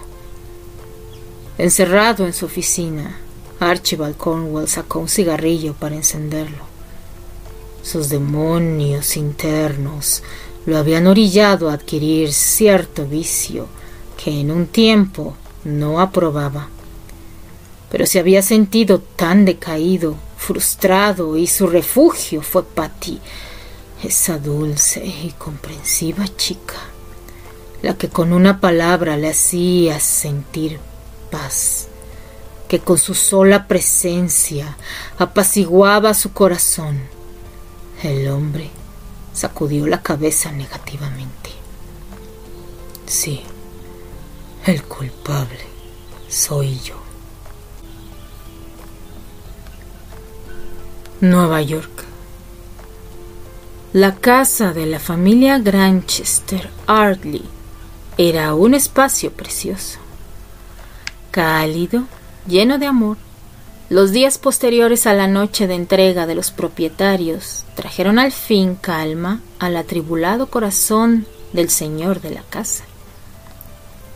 [1.56, 3.18] Encerrado en su oficina,
[3.60, 6.64] Archibald Cornwall sacó un cigarrillo para encenderlo.
[7.82, 10.22] Sus demonios internos
[10.66, 13.66] lo habían orillado a adquirir cierto vicio
[14.22, 16.68] que en un tiempo no aprobaba.
[17.90, 23.18] Pero se había sentido tan decaído, frustrado, y su refugio fue Patty,
[24.04, 26.76] esa dulce y comprensiva chica,
[27.82, 30.78] la que con una palabra le hacía sentir
[31.30, 31.87] paz
[32.68, 34.76] que con su sola presencia
[35.18, 37.00] apaciguaba su corazón.
[38.02, 38.70] El hombre
[39.32, 41.50] sacudió la cabeza negativamente.
[43.06, 43.42] Sí,
[44.66, 45.66] el culpable
[46.28, 46.96] soy yo.
[51.20, 52.04] Nueva York.
[53.94, 57.44] La casa de la familia Granchester Ardley
[58.18, 59.98] era un espacio precioso,
[61.30, 62.04] cálido
[62.48, 63.18] lleno de amor.
[63.90, 69.40] Los días posteriores a la noche de entrega de los propietarios trajeron al fin calma
[69.58, 72.84] al atribulado corazón del señor de la casa.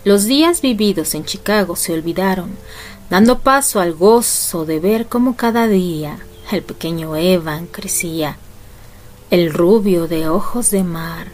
[0.04, 2.50] Los días vividos en Chicago se olvidaron,
[3.08, 6.18] dando paso al gozo de ver cómo cada día
[6.50, 8.36] el pequeño Evan crecía.
[9.30, 11.28] El rubio de ojos de mar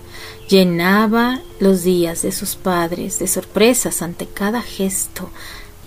[0.48, 5.30] llenaba los días de sus padres de sorpresas ante cada gesto,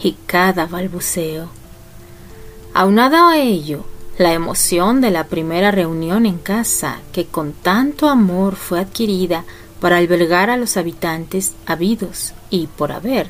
[0.01, 1.49] y cada balbuceo.
[2.73, 3.85] Aunado a ello,
[4.17, 9.45] la emoción de la primera reunión en casa, que con tanto amor fue adquirida
[9.79, 13.29] para albergar a los habitantes habidos y por haber,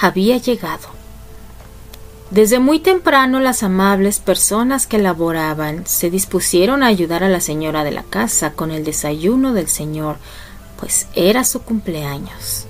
[0.00, 0.88] había llegado.
[2.30, 7.84] Desde muy temprano las amables personas que laboraban se dispusieron a ayudar a la señora
[7.84, 10.16] de la casa con el desayuno del señor,
[10.78, 12.66] pues era su cumpleaños.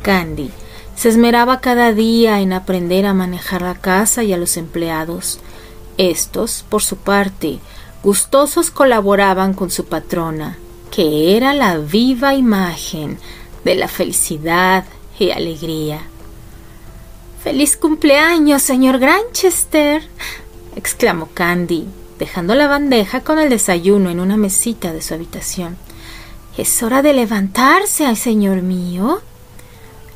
[0.00, 0.50] Candy,
[0.98, 5.38] se esmeraba cada día en aprender a manejar la casa y a los empleados.
[5.96, 7.60] Estos, por su parte,
[8.02, 10.58] gustosos colaboraban con su patrona,
[10.90, 13.16] que era la viva imagen
[13.64, 14.86] de la felicidad
[15.20, 16.00] y alegría.
[17.44, 20.02] Feliz cumpleaños, señor Granchester,
[20.74, 21.86] exclamó Candy,
[22.18, 25.76] dejando la bandeja con el desayuno en una mesita de su habitación.
[26.56, 29.22] Es hora de levantarse, señor mío.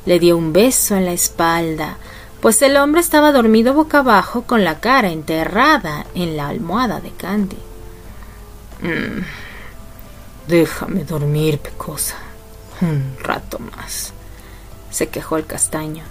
[0.05, 1.97] Le dio un beso en la espalda,
[2.41, 7.11] pues el hombre estaba dormido boca abajo con la cara enterrada en la almohada de
[7.11, 7.57] Candy.
[8.81, 9.21] Mm,
[10.47, 12.17] déjame dormir, Pecosa.
[12.81, 14.11] Un rato más.
[14.91, 16.03] se quejó el castaño.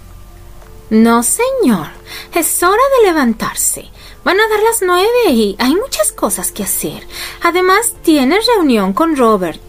[0.89, 1.87] No, señor.
[2.33, 3.89] Es hora de levantarse.
[4.23, 7.07] Van a dar las nueve y hay muchas cosas que hacer.
[7.43, 9.61] Además, tienes reunión con Robert,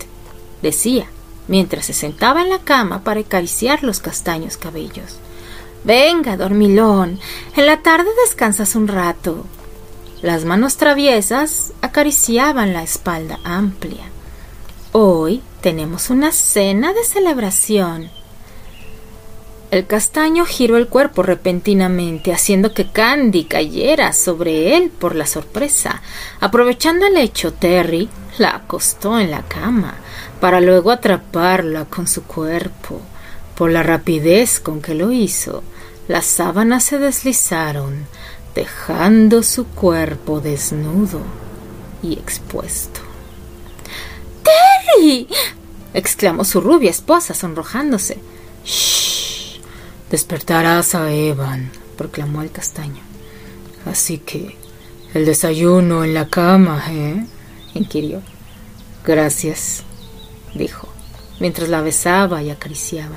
[0.63, 1.09] decía
[1.49, 5.19] mientras se sentaba en la cama para acariciar los castaños cabellos.
[5.85, 7.21] Venga, dormilón,
[7.57, 9.45] en la tarde descansas un rato.
[10.23, 14.05] Las manos traviesas acariciaban la espalda amplia.
[14.93, 18.11] Hoy tenemos una cena de celebración.
[19.71, 26.01] El castaño giró el cuerpo repentinamente, haciendo que Candy cayera sobre él por la sorpresa.
[26.41, 29.97] Aprovechando el hecho, Terry la acostó en la cama
[30.45, 33.01] para luego atraparla con su cuerpo.
[33.55, 35.63] Por la rapidez con que lo hizo,
[36.07, 38.05] las sábanas se deslizaron,
[38.55, 41.21] dejando su cuerpo desnudo
[42.03, 43.01] y expuesto.
[44.43, 45.29] ¡Terry!
[45.95, 48.19] exclamó su rubia esposa sonrojándose.
[50.11, 53.01] Despertarás a Evan, proclamó el castaño.
[53.87, 54.59] Así que
[55.15, 57.25] el desayuno en la cama, ¿eh?
[57.73, 58.21] inquirió.
[59.07, 59.85] Gracias,
[60.55, 60.89] dijo,
[61.41, 63.17] mientras la besaba y acariciaba.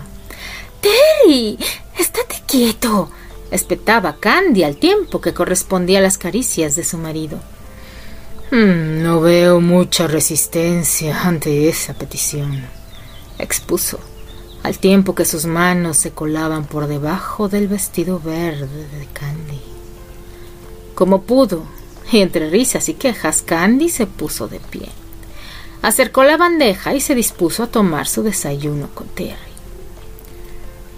[0.81, 1.57] Terry,
[1.97, 3.09] estate quieto,
[3.51, 7.39] espetaba Candy al tiempo que correspondía a las caricias de su marido.
[8.51, 12.65] Hmm, no veo mucha resistencia ante esa petición,
[13.37, 13.99] expuso,
[14.63, 19.61] al tiempo que sus manos se colaban por debajo del vestido verde de Candy.
[20.95, 21.65] Como pudo,
[22.11, 24.89] y entre risas y quejas, Candy se puso de pie.
[25.87, 29.37] Acercó la bandeja y se dispuso a tomar su desayuno con Terry.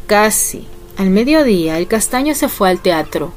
[0.07, 0.67] Casi
[0.97, 3.31] al mediodía, el castaño se fue al teatro.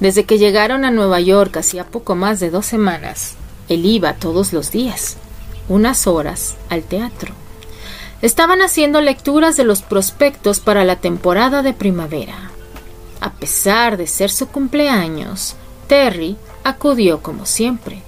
[0.00, 3.36] Desde que llegaron a Nueva York hacía poco más de dos semanas,
[3.68, 5.16] él iba todos los días,
[5.68, 7.32] unas horas, al teatro.
[8.20, 12.50] Estaban haciendo lecturas de los prospectos para la temporada de primavera.
[13.20, 15.54] A pesar de ser su cumpleaños,
[15.86, 18.02] Terry acudió como siempre.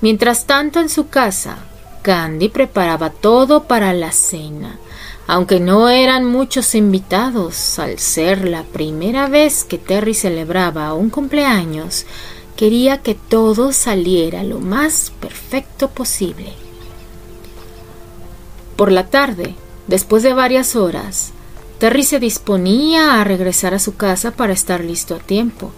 [0.00, 1.58] Mientras tanto, en su casa,
[2.04, 4.78] Candy preparaba todo para la cena
[5.26, 12.04] aunque no eran muchos invitados, al ser la primera vez que Terry celebraba un cumpleaños,
[12.56, 16.52] quería que todo saliera lo más perfecto posible.
[18.76, 19.54] Por la tarde,
[19.86, 21.32] después de varias horas,
[21.78, 25.72] Terry se disponía a regresar a su casa para estar listo a tiempo.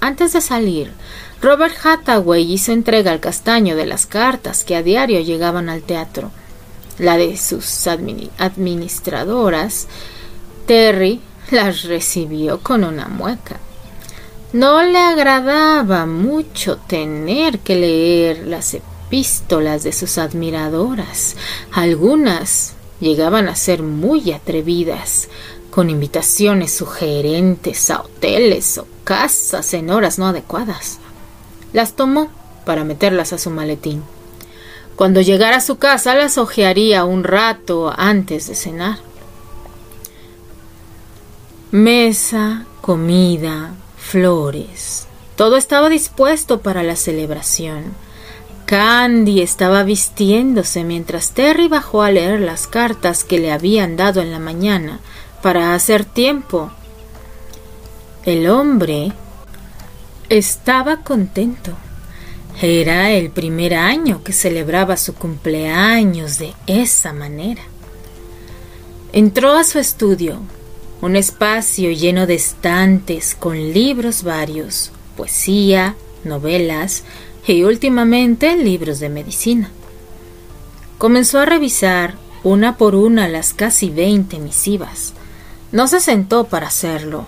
[0.00, 0.92] Antes de salir,
[1.46, 6.32] Robert Hathaway hizo entrega al castaño de las cartas que a diario llegaban al teatro
[6.98, 9.86] la de sus administradoras,
[10.66, 11.20] Terry
[11.52, 13.60] las recibió con una mueca.
[14.52, 21.36] No le agradaba mucho tener que leer las epístolas de sus admiradoras.
[21.70, 25.28] Algunas llegaban a ser muy atrevidas,
[25.70, 30.98] con invitaciones sugerentes a hoteles o casas en horas no adecuadas.
[31.76, 32.30] Las tomó
[32.64, 34.02] para meterlas a su maletín.
[34.96, 38.96] Cuando llegara a su casa las ojearía un rato antes de cenar.
[41.72, 45.06] Mesa, comida, flores.
[45.36, 47.92] Todo estaba dispuesto para la celebración.
[48.64, 54.32] Candy estaba vistiéndose mientras Terry bajó a leer las cartas que le habían dado en
[54.32, 55.00] la mañana
[55.42, 56.70] para hacer tiempo.
[58.24, 59.12] El hombre
[60.28, 61.72] estaba contento.
[62.60, 67.62] Era el primer año que celebraba su cumpleaños de esa manera.
[69.12, 70.40] Entró a su estudio,
[71.00, 77.04] un espacio lleno de estantes con libros varios, poesía, novelas
[77.46, 79.70] y últimamente libros de medicina.
[80.98, 85.12] Comenzó a revisar una por una las casi veinte misivas.
[85.72, 87.26] No se sentó para hacerlo.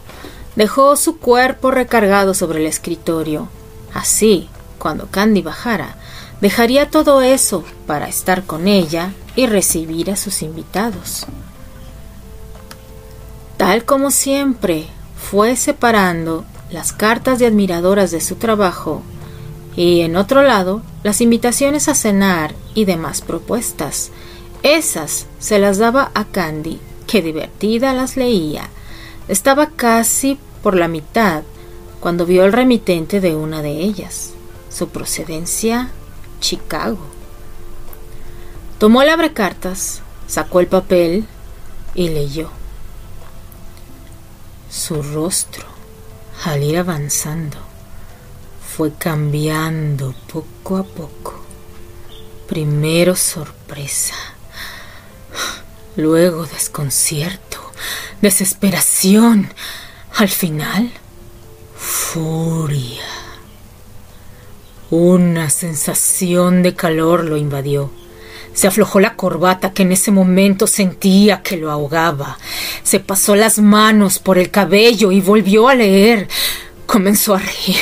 [0.59, 3.49] Dejó su cuerpo recargado sobre el escritorio.
[3.95, 4.49] Así,
[4.81, 5.95] cuando Candy bajara,
[6.41, 11.27] dejaría todo eso para estar con ella y recibir a sus invitados.
[13.57, 14.89] Tal como siempre,
[15.31, 19.03] fue separando las cartas de admiradoras de su trabajo
[19.77, 24.11] y en otro lado las invitaciones a cenar y demás propuestas.
[24.65, 28.71] Esas se las daba a Candy, que divertida las leía.
[29.29, 31.43] Estaba casi por la mitad
[32.01, 34.33] cuando vio el remitente de una de ellas
[34.71, 35.91] su procedencia
[36.41, 36.99] Chicago.
[38.79, 41.27] Tomó el abrecartas, sacó el papel
[41.95, 42.51] y leyó.
[44.71, 45.67] Su rostro,
[46.45, 47.57] al ir avanzando,
[48.77, 51.43] fue cambiando poco a poco.
[52.47, 54.15] Primero sorpresa,
[55.97, 57.59] luego desconcierto,
[58.23, 59.53] desesperación,
[60.19, 60.91] al final
[61.77, 63.05] furia.
[64.91, 67.93] Una sensación de calor lo invadió.
[68.53, 72.37] Se aflojó la corbata que en ese momento sentía que lo ahogaba.
[72.83, 76.27] Se pasó las manos por el cabello y volvió a leer.
[76.87, 77.77] Comenzó a reír.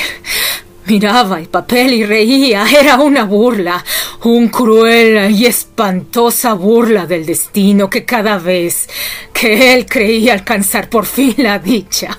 [0.87, 2.65] Miraba el papel y reía.
[2.79, 3.83] Era una burla,
[4.23, 8.87] un cruel y espantosa burla del destino que cada vez
[9.33, 12.17] que él creía alcanzar por fin la dicha,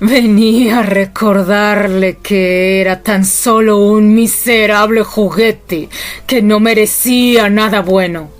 [0.00, 5.88] venía a recordarle que era tan solo un miserable juguete
[6.26, 8.35] que no merecía nada bueno.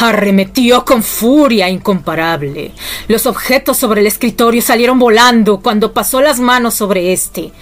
[0.00, 2.72] Arremetió con furia incomparable.
[3.06, 7.52] Los objetos sobre el escritorio salieron volando cuando pasó las manos sobre éste.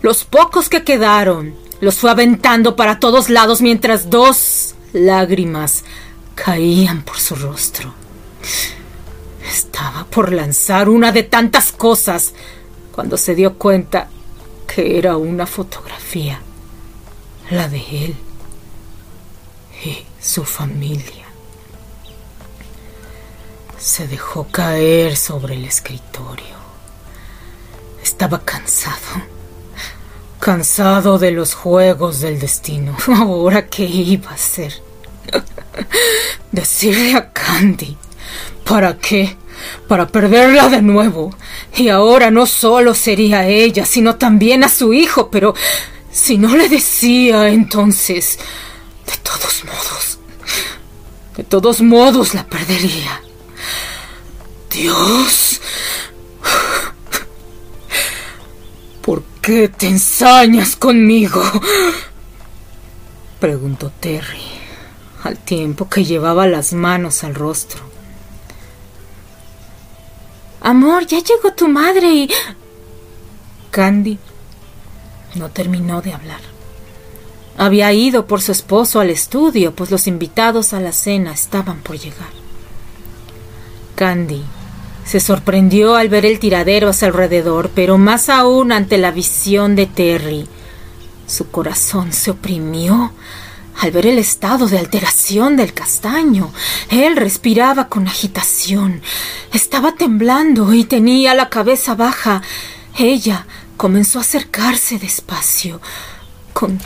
[0.00, 5.84] Los pocos que quedaron los fue aventando para todos lados mientras dos lágrimas
[6.34, 7.92] caían por su rostro.
[9.46, 12.32] Estaba por lanzar una de tantas cosas
[12.92, 14.08] cuando se dio cuenta
[14.66, 16.40] que era una fotografía,
[17.50, 18.16] la de él
[19.84, 21.21] y su familia.
[23.82, 26.54] Se dejó caer sobre el escritorio.
[28.00, 28.94] Estaba cansado,
[30.38, 32.96] cansado de los juegos del destino.
[33.08, 34.72] Ahora, ¿qué iba a hacer?
[36.52, 37.96] Decirle a Candy.
[38.64, 39.36] ¿Para qué?
[39.88, 41.34] Para perderla de nuevo.
[41.76, 45.28] Y ahora no solo sería a ella, sino también a su hijo.
[45.28, 45.56] Pero
[46.12, 48.38] si no le decía entonces...
[49.06, 50.18] De todos modos...
[51.36, 53.20] De todos modos la perdería.
[54.72, 55.60] Dios.
[59.02, 61.42] ¿Por qué te ensañas conmigo?
[63.40, 64.42] Preguntó Terry,
[65.24, 67.80] al tiempo que llevaba las manos al rostro.
[70.60, 72.30] Amor, ya llegó tu madre y...
[73.70, 74.18] Candy
[75.34, 76.40] no terminó de hablar.
[77.58, 81.98] Había ido por su esposo al estudio, pues los invitados a la cena estaban por
[81.98, 82.30] llegar.
[83.96, 84.44] Candy
[85.04, 89.74] se sorprendió al ver el tiradero a su alrededor, pero más aún ante la visión
[89.74, 90.48] de Terry.
[91.26, 93.12] Su corazón se oprimió
[93.80, 96.52] al ver el estado de alteración del castaño.
[96.88, 99.02] Él respiraba con agitación.
[99.52, 102.42] Estaba temblando y tenía la cabeza baja.
[102.98, 103.46] Ella
[103.76, 105.80] comenzó a acercarse despacio,
[106.52, 106.78] con,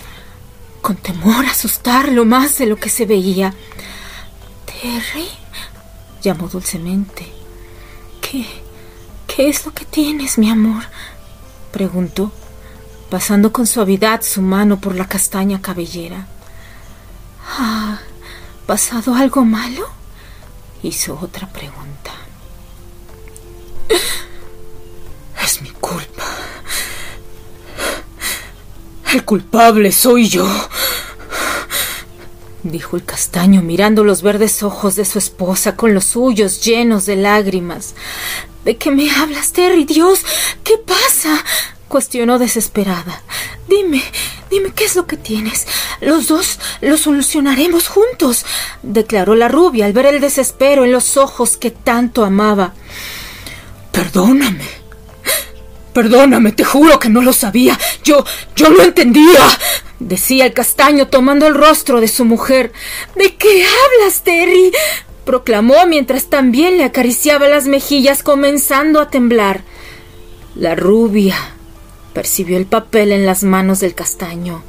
[0.80, 3.52] con temor a asustarlo más de lo que se veía.
[4.64, 5.28] Terry,
[6.22, 7.36] llamó dulcemente.
[8.31, 8.47] ¿Qué?
[9.27, 10.85] ¿Qué es lo que tienes, mi amor?
[11.70, 12.33] preguntó,
[13.11, 16.27] pasando con suavidad su mano por la castaña cabellera.
[17.59, 18.01] ¿Ha
[18.66, 19.89] pasado algo malo?
[20.83, 22.12] hizo otra pregunta.
[25.45, 26.24] Es mi culpa.
[29.12, 30.47] El culpable soy yo
[32.70, 37.16] dijo el castaño mirando los verdes ojos de su esposa con los suyos llenos de
[37.16, 37.94] lágrimas.
[38.64, 39.84] ¿De qué me hablas, Terry?
[39.84, 40.24] Dios,
[40.64, 41.44] ¿qué pasa?
[41.88, 43.22] cuestionó desesperada.
[43.68, 44.02] Dime,
[44.50, 45.66] dime qué es lo que tienes.
[46.00, 48.44] Los dos lo solucionaremos juntos,
[48.82, 52.74] declaró la rubia al ver el desespero en los ojos que tanto amaba.
[53.92, 54.86] Perdóname.
[55.92, 57.78] Perdóname, te juro que no lo sabía.
[58.04, 59.40] Yo, yo no entendía
[59.99, 62.72] decía el castaño tomando el rostro de su mujer.
[63.14, 64.72] ¿De qué hablas, Terry?
[65.24, 69.62] proclamó mientras también le acariciaba las mejillas comenzando a temblar.
[70.55, 71.36] La rubia
[72.12, 74.62] percibió el papel en las manos del castaño.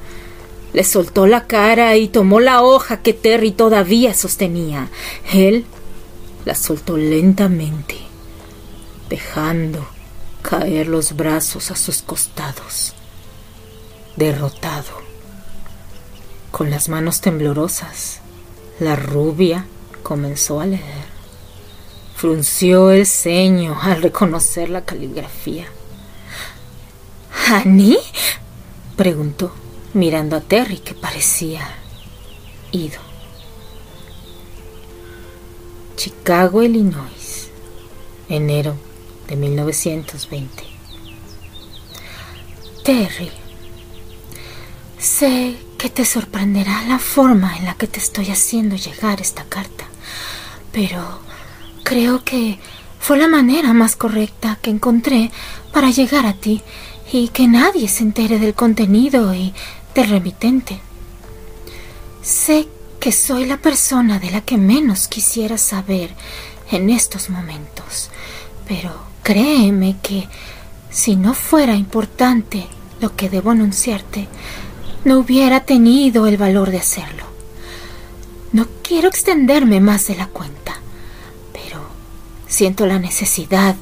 [0.73, 4.89] Le soltó la cara y tomó la hoja que Terry todavía sostenía.
[5.31, 5.65] Él
[6.43, 7.95] la soltó lentamente,
[9.09, 9.87] dejando
[10.41, 12.93] caer los brazos a sus costados.
[14.15, 15.06] Derrotado
[16.51, 18.19] con las manos temblorosas,
[18.79, 19.65] la rubia
[20.03, 21.07] comenzó a leer.
[22.15, 25.65] Frunció el ceño al reconocer la caligrafía.
[27.47, 27.97] ¿Annie?
[28.95, 29.51] preguntó,
[29.93, 31.61] mirando a Terry, que parecía
[32.71, 32.99] ido.
[35.95, 37.49] Chicago, Illinois,
[38.29, 38.75] enero
[39.27, 40.63] de 1920.
[42.83, 43.31] Terry,
[44.97, 49.85] sé que te sorprenderá la forma en la que te estoy haciendo llegar esta carta,
[50.71, 51.19] pero
[51.83, 52.59] creo que
[52.99, 55.31] fue la manera más correcta que encontré
[55.71, 56.61] para llegar a ti
[57.11, 59.53] y que nadie se entere del contenido y
[59.93, 60.81] del remitente.
[62.21, 62.67] Sé
[62.99, 66.13] que soy la persona de la que menos quisiera saber
[66.71, 68.09] en estos momentos,
[68.67, 68.91] pero
[69.23, 70.27] créeme que
[70.89, 72.67] si no fuera importante
[72.99, 74.27] lo que debo anunciarte,
[75.07, 77.23] no hubiera tenido el valor de hacerlo.
[78.51, 80.81] No quiero extenderme más de la cuenta,
[81.53, 81.79] pero
[82.45, 83.77] siento la necesidad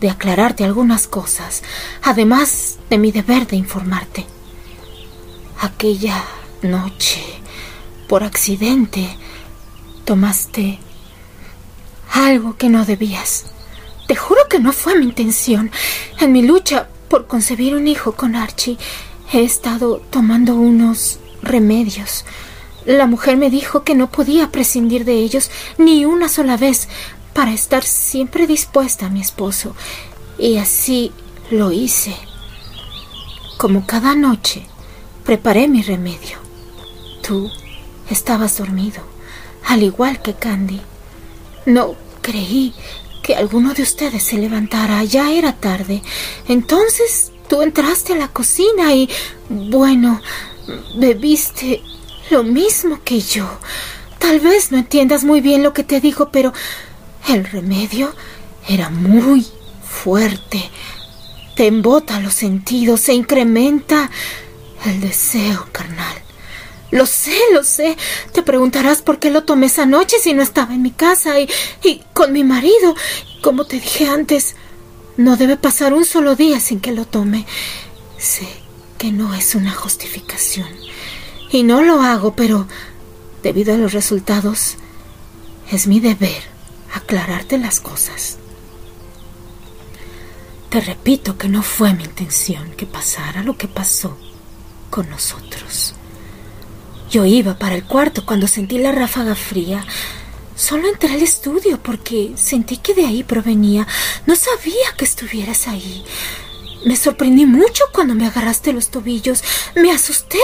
[0.00, 1.64] de aclararte algunas cosas,
[2.04, 4.24] además de mi deber de informarte.
[5.58, 6.22] Aquella
[6.62, 7.24] noche,
[8.08, 9.16] por accidente,
[10.04, 10.78] tomaste
[12.12, 13.46] algo que no debías.
[14.06, 15.72] Te juro que no fue mi intención.
[16.20, 18.78] En mi lucha por concebir un hijo con Archie,
[19.32, 22.26] He estado tomando unos remedios.
[22.84, 26.88] La mujer me dijo que no podía prescindir de ellos ni una sola vez
[27.32, 29.74] para estar siempre dispuesta a mi esposo.
[30.38, 31.12] Y así
[31.50, 32.14] lo hice.
[33.56, 34.66] Como cada noche,
[35.24, 36.36] preparé mi remedio.
[37.26, 37.50] Tú
[38.10, 39.00] estabas dormido,
[39.64, 40.82] al igual que Candy.
[41.64, 42.74] No creí
[43.22, 45.02] que alguno de ustedes se levantara.
[45.04, 46.02] Ya era tarde.
[46.48, 49.10] Entonces tú entraste a la cocina y,
[49.50, 50.22] bueno,
[50.96, 51.82] bebiste
[52.30, 53.46] lo mismo que yo.
[54.18, 56.54] Tal vez no entiendas muy bien lo que te digo, pero
[57.28, 58.14] el remedio
[58.66, 59.46] era muy
[59.84, 60.70] fuerte.
[61.54, 64.10] Te embota los sentidos, se incrementa
[64.86, 66.22] el deseo carnal.
[66.90, 67.98] Lo sé, lo sé.
[68.32, 71.50] Te preguntarás por qué lo tomé esa noche si no estaba en mi casa y,
[71.84, 72.96] y con mi marido.
[73.42, 74.56] Como te dije antes,
[75.16, 77.46] no debe pasar un solo día sin que lo tome.
[78.18, 78.48] Sé
[78.98, 80.68] que no es una justificación.
[81.50, 82.66] Y no lo hago, pero
[83.42, 84.76] debido a los resultados,
[85.70, 86.42] es mi deber
[86.94, 88.38] aclararte las cosas.
[90.70, 94.16] Te repito que no fue mi intención que pasara lo que pasó
[94.88, 95.94] con nosotros.
[97.10, 99.84] Yo iba para el cuarto cuando sentí la ráfaga fría.
[100.62, 103.84] Solo entré al estudio porque sentí que de ahí provenía.
[104.26, 106.04] No sabía que estuvieras ahí.
[106.86, 109.42] Me sorprendí mucho cuando me agarraste los tobillos.
[109.74, 110.38] Me asusté.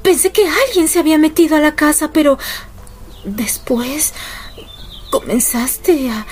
[0.00, 2.38] Pensé que alguien se había metido a la casa, pero
[3.24, 4.14] después
[5.10, 6.24] comenzaste a,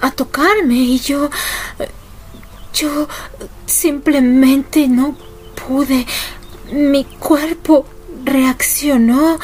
[0.00, 1.30] a tocarme y yo...
[2.74, 3.06] Yo
[3.64, 5.16] simplemente no
[5.68, 6.04] pude.
[6.72, 7.86] Mi cuerpo
[8.24, 9.38] reaccionó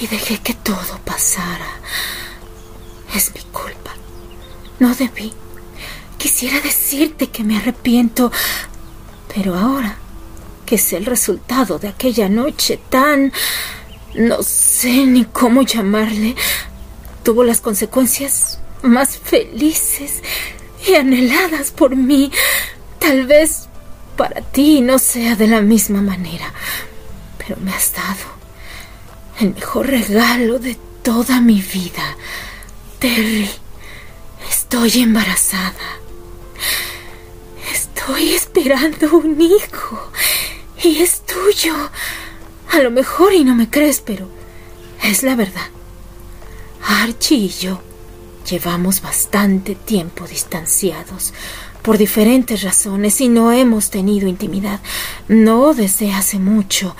[0.00, 1.80] y dejé que todo pasara.
[3.14, 3.94] Es mi culpa.
[4.78, 5.32] No debí.
[6.18, 8.32] Quisiera decirte que me arrepiento,
[9.34, 9.96] pero ahora
[10.66, 13.32] que sé el resultado de aquella noche tan...
[14.14, 16.34] no sé ni cómo llamarle,
[17.22, 20.22] tuvo las consecuencias más felices
[20.86, 22.30] y anheladas por mí.
[22.98, 23.68] Tal vez
[24.16, 26.52] para ti no sea de la misma manera,
[27.38, 28.33] pero me has dado
[29.40, 32.16] el mejor regalo de toda mi vida.
[32.98, 33.50] Terry,
[34.48, 35.74] estoy embarazada.
[37.72, 40.10] Estoy esperando un hijo
[40.82, 41.74] y es tuyo.
[42.72, 44.28] A lo mejor y no me crees, pero
[45.02, 45.68] es la verdad.
[46.86, 47.80] Archie y yo
[48.48, 51.32] llevamos bastante tiempo distanciados
[51.82, 54.80] por diferentes razones y no hemos tenido intimidad.
[55.28, 56.96] No desde hace mucho.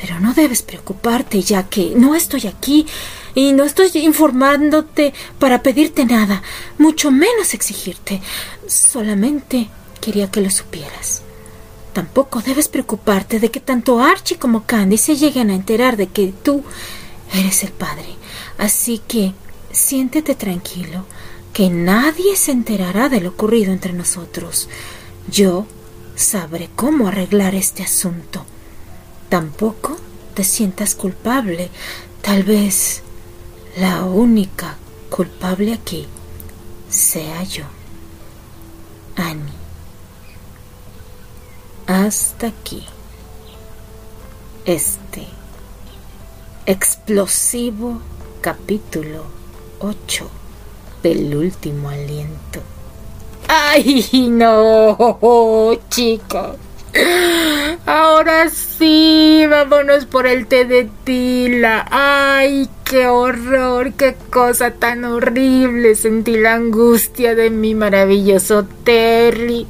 [0.00, 2.86] Pero no debes preocuparte ya que no estoy aquí
[3.34, 6.42] y no estoy informándote para pedirte nada,
[6.78, 8.20] mucho menos exigirte.
[8.66, 9.68] Solamente
[10.00, 11.22] quería que lo supieras.
[11.92, 16.32] Tampoco debes preocuparte de que tanto Archie como Candy se lleguen a enterar de que
[16.42, 16.62] tú
[17.32, 18.14] eres el padre.
[18.56, 19.32] Así que
[19.72, 21.06] siéntete tranquilo
[21.52, 24.68] que nadie se enterará de lo ocurrido entre nosotros.
[25.28, 25.66] Yo
[26.14, 28.44] sabré cómo arreglar este asunto.
[29.28, 29.96] Tampoco
[30.34, 31.70] te sientas culpable.
[32.22, 33.02] Tal vez
[33.76, 34.76] la única
[35.10, 36.06] culpable aquí
[36.88, 37.64] sea yo.
[39.16, 39.52] Annie.
[41.86, 42.84] Hasta aquí.
[44.64, 45.26] Este
[46.66, 48.00] explosivo
[48.40, 49.24] capítulo
[49.80, 50.28] 8
[51.02, 52.60] del último aliento.
[53.48, 56.67] ¡Ay, no, chicos!
[57.86, 61.86] Ahora sí, vámonos por el té de tila.
[61.90, 63.92] ¡Ay, qué horror!
[63.92, 65.94] ¡Qué cosa tan horrible!
[65.94, 69.66] Sentí la angustia de mi maravilloso Terry.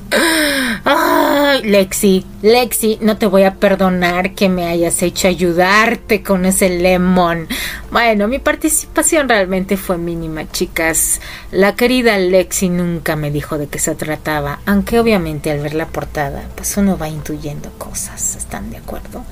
[0.84, 2.24] ¡Ay, Lexi!
[2.42, 7.48] Lexi, no te voy a perdonar que me hayas hecho ayudarte con ese lemon.
[7.90, 11.20] Bueno, mi participación realmente fue mínima, chicas.
[11.50, 15.86] La querida Lexi nunca me dijo de qué se trataba, aunque obviamente al ver la
[15.86, 19.24] portada, pues uno va intuyendo cosas, ¿están de acuerdo?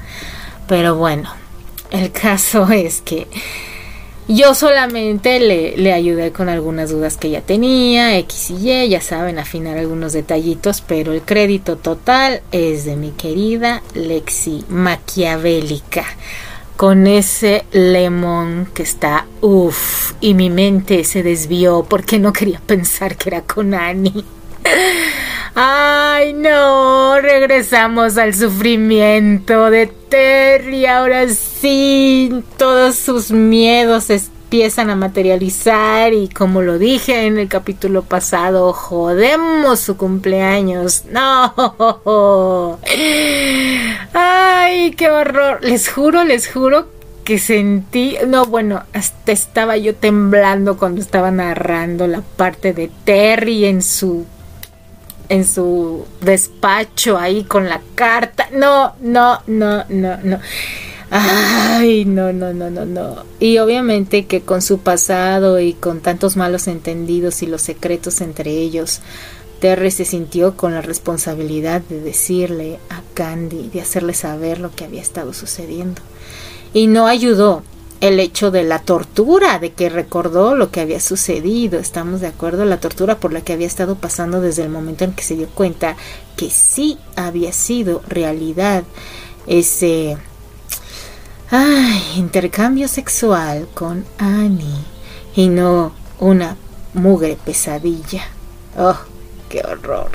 [0.66, 1.30] Pero bueno,
[1.91, 3.28] el caso es que
[4.29, 9.01] yo solamente le, le, ayudé con algunas dudas que ya tenía, X y Y, ya
[9.01, 16.05] saben, afinar algunos detallitos, pero el crédito total es de mi querida Lexi Maquiavélica,
[16.77, 23.16] con ese lemon que está uff, y mi mente se desvió porque no quería pensar
[23.16, 24.24] que era con Annie.
[25.55, 30.86] Ay, no, regresamos al sufrimiento de Terry.
[30.86, 38.02] Ahora sí, todos sus miedos empiezan a materializar y como lo dije en el capítulo
[38.02, 41.04] pasado, jodemos su cumpleaños.
[41.12, 42.78] No.
[44.14, 45.58] Ay, qué horror.
[45.62, 46.86] Les juro, les juro
[47.24, 53.66] que sentí, no, bueno, hasta estaba yo temblando cuando estaba narrando la parte de Terry
[53.66, 54.24] en su
[55.29, 58.49] en su despacho ahí con la carta.
[58.53, 60.41] No, no, no, no, no.
[61.11, 63.24] Ay, no, no, no, no, no.
[63.39, 68.51] Y obviamente que con su pasado y con tantos malos entendidos y los secretos entre
[68.51, 69.01] ellos,
[69.61, 74.85] Terry se sintió con la responsabilidad de decirle a Candy, de hacerle saber lo que
[74.85, 76.03] había estado sucediendo.
[76.74, 77.62] Y no ayudó
[78.01, 82.64] el hecho de la tortura, de que recordó lo que había sucedido, estamos de acuerdo,
[82.64, 85.49] la tortura por la que había estado pasando desde el momento en que se dio
[85.49, 85.97] cuenta
[86.36, 88.84] que sí había sido realidad
[89.47, 90.16] ese
[92.16, 94.84] intercambio sexual con Annie
[95.34, 96.57] y no una
[96.94, 98.24] mugre pesadilla.
[98.76, 98.99] Oh,
[99.49, 100.11] qué horror.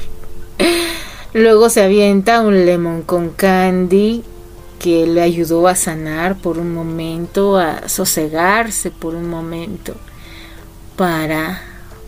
[1.33, 4.23] Luego se avienta un lemon con candy
[4.81, 9.93] que le ayudó a sanar por un momento, a sosegarse por un momento,
[10.97, 11.61] para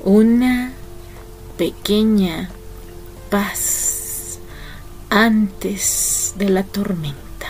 [0.03, 0.73] una
[1.55, 2.49] pequeña
[3.29, 4.39] paz
[5.11, 7.47] antes de la tormenta.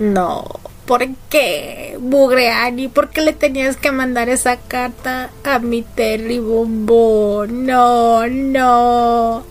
[0.00, 0.44] No,
[0.86, 2.88] ¿por qué, Bugreani?
[2.88, 7.66] ¿Por qué le tenías que mandar esa carta a mi Terry Bombón?
[7.66, 9.44] No, no.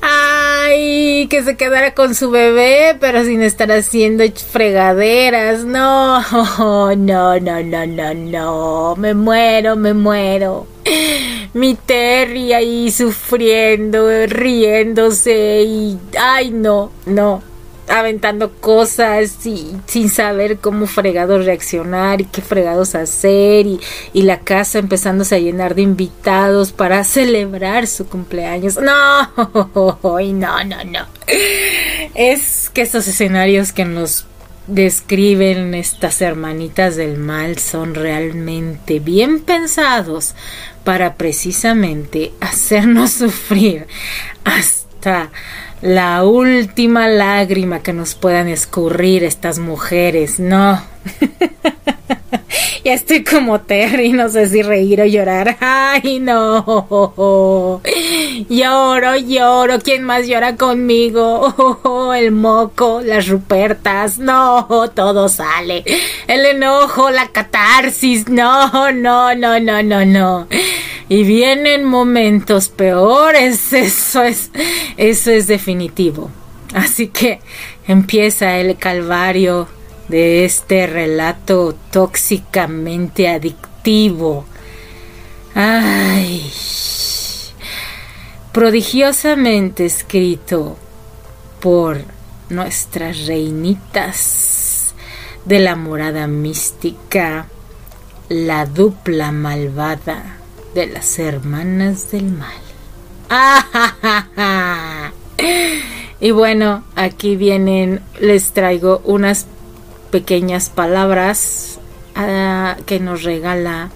[0.00, 5.64] Ay, que se quedara con su bebé, pero sin estar haciendo fregaderas.
[5.64, 6.20] No,
[6.96, 8.96] no, no, no, no, no.
[8.96, 10.66] Me muero, me muero.
[11.54, 15.98] Mi Terry ahí sufriendo, riéndose y...
[16.18, 17.53] Ay, no, no
[17.88, 23.80] aventando cosas y sin saber cómo fregados reaccionar y qué fregados hacer y,
[24.12, 28.76] y, la casa empezándose a llenar de invitados para celebrar su cumpleaños.
[28.76, 31.06] No, no, no, no.
[32.14, 34.26] Es que estos escenarios que nos
[34.66, 40.34] describen estas hermanitas del mal son realmente bien pensados
[40.84, 43.86] para precisamente hacernos sufrir
[44.44, 45.30] hasta
[45.84, 50.40] la última lágrima que nos puedan escurrir estas mujeres.
[50.40, 50.82] No.
[52.84, 55.58] ya estoy como Terry, no sé si reír o llorar.
[55.60, 57.82] Ay, no.
[58.48, 59.78] Lloro, lloro.
[59.80, 62.14] ¿Quién más llora conmigo?
[62.16, 64.16] el moco, las rupertas.
[64.16, 65.84] No, todo sale.
[66.26, 68.26] El enojo, la catarsis.
[68.30, 70.48] No, no, no, no, no, no
[71.08, 74.50] y vienen momentos peores, eso es,
[74.96, 76.30] eso es definitivo.
[76.72, 77.40] Así que
[77.86, 79.68] empieza el calvario
[80.08, 84.44] de este relato tóxicamente adictivo.
[85.54, 86.50] Ay,
[88.52, 90.76] prodigiosamente escrito
[91.60, 92.02] por
[92.48, 94.94] nuestras reinitas
[95.44, 97.46] de la morada mística,
[98.28, 100.43] la dupla malvada
[100.74, 102.52] de las hermanas del mal.
[106.20, 109.46] y bueno, aquí vienen, les traigo unas
[110.10, 111.78] pequeñas palabras
[112.16, 113.90] ah, que nos regala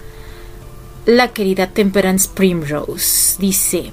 [1.04, 3.36] la querida Temperance Primrose.
[3.38, 3.92] Dice,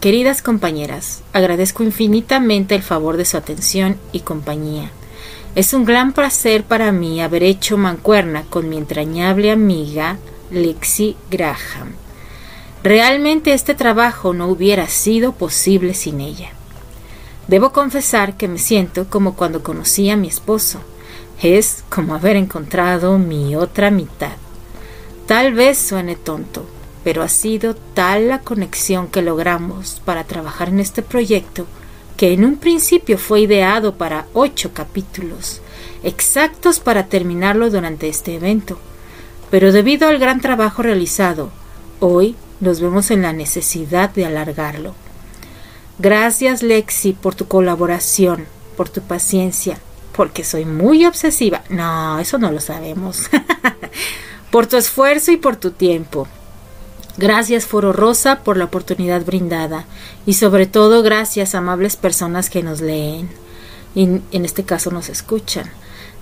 [0.00, 4.90] queridas compañeras, agradezco infinitamente el favor de su atención y compañía.
[5.54, 10.18] Es un gran placer para mí haber hecho mancuerna con mi entrañable amiga
[10.50, 12.05] Lexi Graham
[12.86, 16.50] Realmente este trabajo no hubiera sido posible sin ella.
[17.48, 20.78] Debo confesar que me siento como cuando conocí a mi esposo.
[21.42, 24.36] Es como haber encontrado mi otra mitad.
[25.26, 26.64] Tal vez suene tonto,
[27.02, 31.66] pero ha sido tal la conexión que logramos para trabajar en este proyecto
[32.16, 35.60] que en un principio fue ideado para ocho capítulos,
[36.04, 38.78] exactos para terminarlo durante este evento.
[39.50, 41.50] Pero debido al gran trabajo realizado,
[41.98, 44.94] hoy nos vemos en la necesidad de alargarlo.
[45.98, 48.46] Gracias Lexi por tu colaboración,
[48.76, 49.78] por tu paciencia,
[50.14, 51.62] porque soy muy obsesiva.
[51.68, 53.30] No, eso no lo sabemos.
[54.50, 56.28] por tu esfuerzo y por tu tiempo.
[57.18, 59.86] Gracias Foro Rosa por la oportunidad brindada
[60.26, 63.30] y sobre todo gracias amables personas que nos leen
[63.94, 65.70] y en este caso nos escuchan.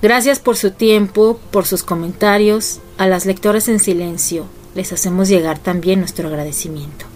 [0.00, 5.58] Gracias por su tiempo, por sus comentarios, a las lectoras en silencio, les hacemos llegar
[5.58, 7.06] también nuestro agradecimiento.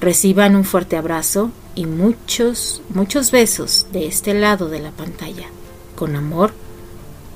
[0.00, 5.46] Reciban un fuerte abrazo y muchos, muchos besos de este lado de la pantalla.
[5.94, 6.52] Con amor,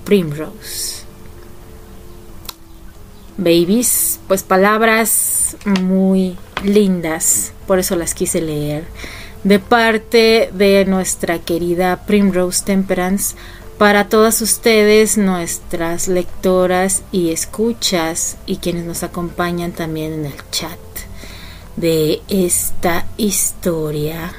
[0.05, 1.05] Primrose.
[3.37, 8.85] Babies, pues palabras muy lindas, por eso las quise leer,
[9.45, 13.37] de parte de nuestra querida Primrose Temperance
[13.81, 20.79] para todas ustedes, nuestras lectoras y escuchas y quienes nos acompañan también en el chat
[21.77, 24.35] de esta historia.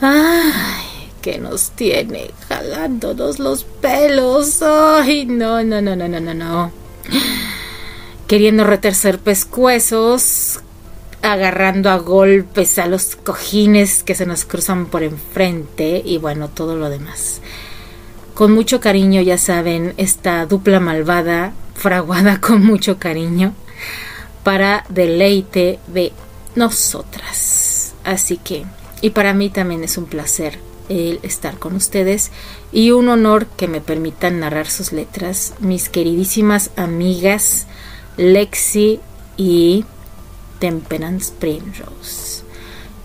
[0.00, 4.62] Ay, que nos tiene jalándonos los pelos.
[4.62, 6.72] Ay, no, no, no, no, no, no, no.
[8.26, 10.58] Queriendo retercer pescuezos,
[11.22, 16.76] agarrando a golpes a los cojines que se nos cruzan por enfrente y bueno, todo
[16.76, 17.40] lo demás.
[18.34, 23.54] Con mucho cariño, ya saben, esta dupla malvada, fraguada con mucho cariño,
[24.44, 26.12] para deleite de
[26.54, 27.94] nosotras.
[28.04, 28.64] Así que,
[29.02, 30.58] y para mí también es un placer
[30.88, 32.30] el estar con ustedes
[32.72, 37.66] y un honor que me permitan narrar sus letras, mis queridísimas amigas
[38.16, 39.00] Lexi
[39.36, 39.84] y
[40.60, 42.44] Temperance Primrose.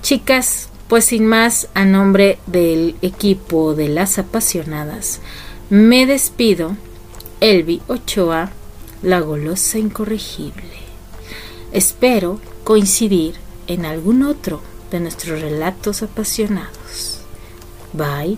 [0.04, 5.20] Chicas, pues sin más, a nombre del equipo de las apasionadas,
[5.72, 6.78] me despido,
[7.42, 8.52] Elvi Ochoa,
[9.02, 10.76] la golosa incorregible.
[11.72, 13.36] Espero coincidir
[13.68, 17.22] en algún otro de nuestros relatos apasionados.
[17.94, 18.38] Bye.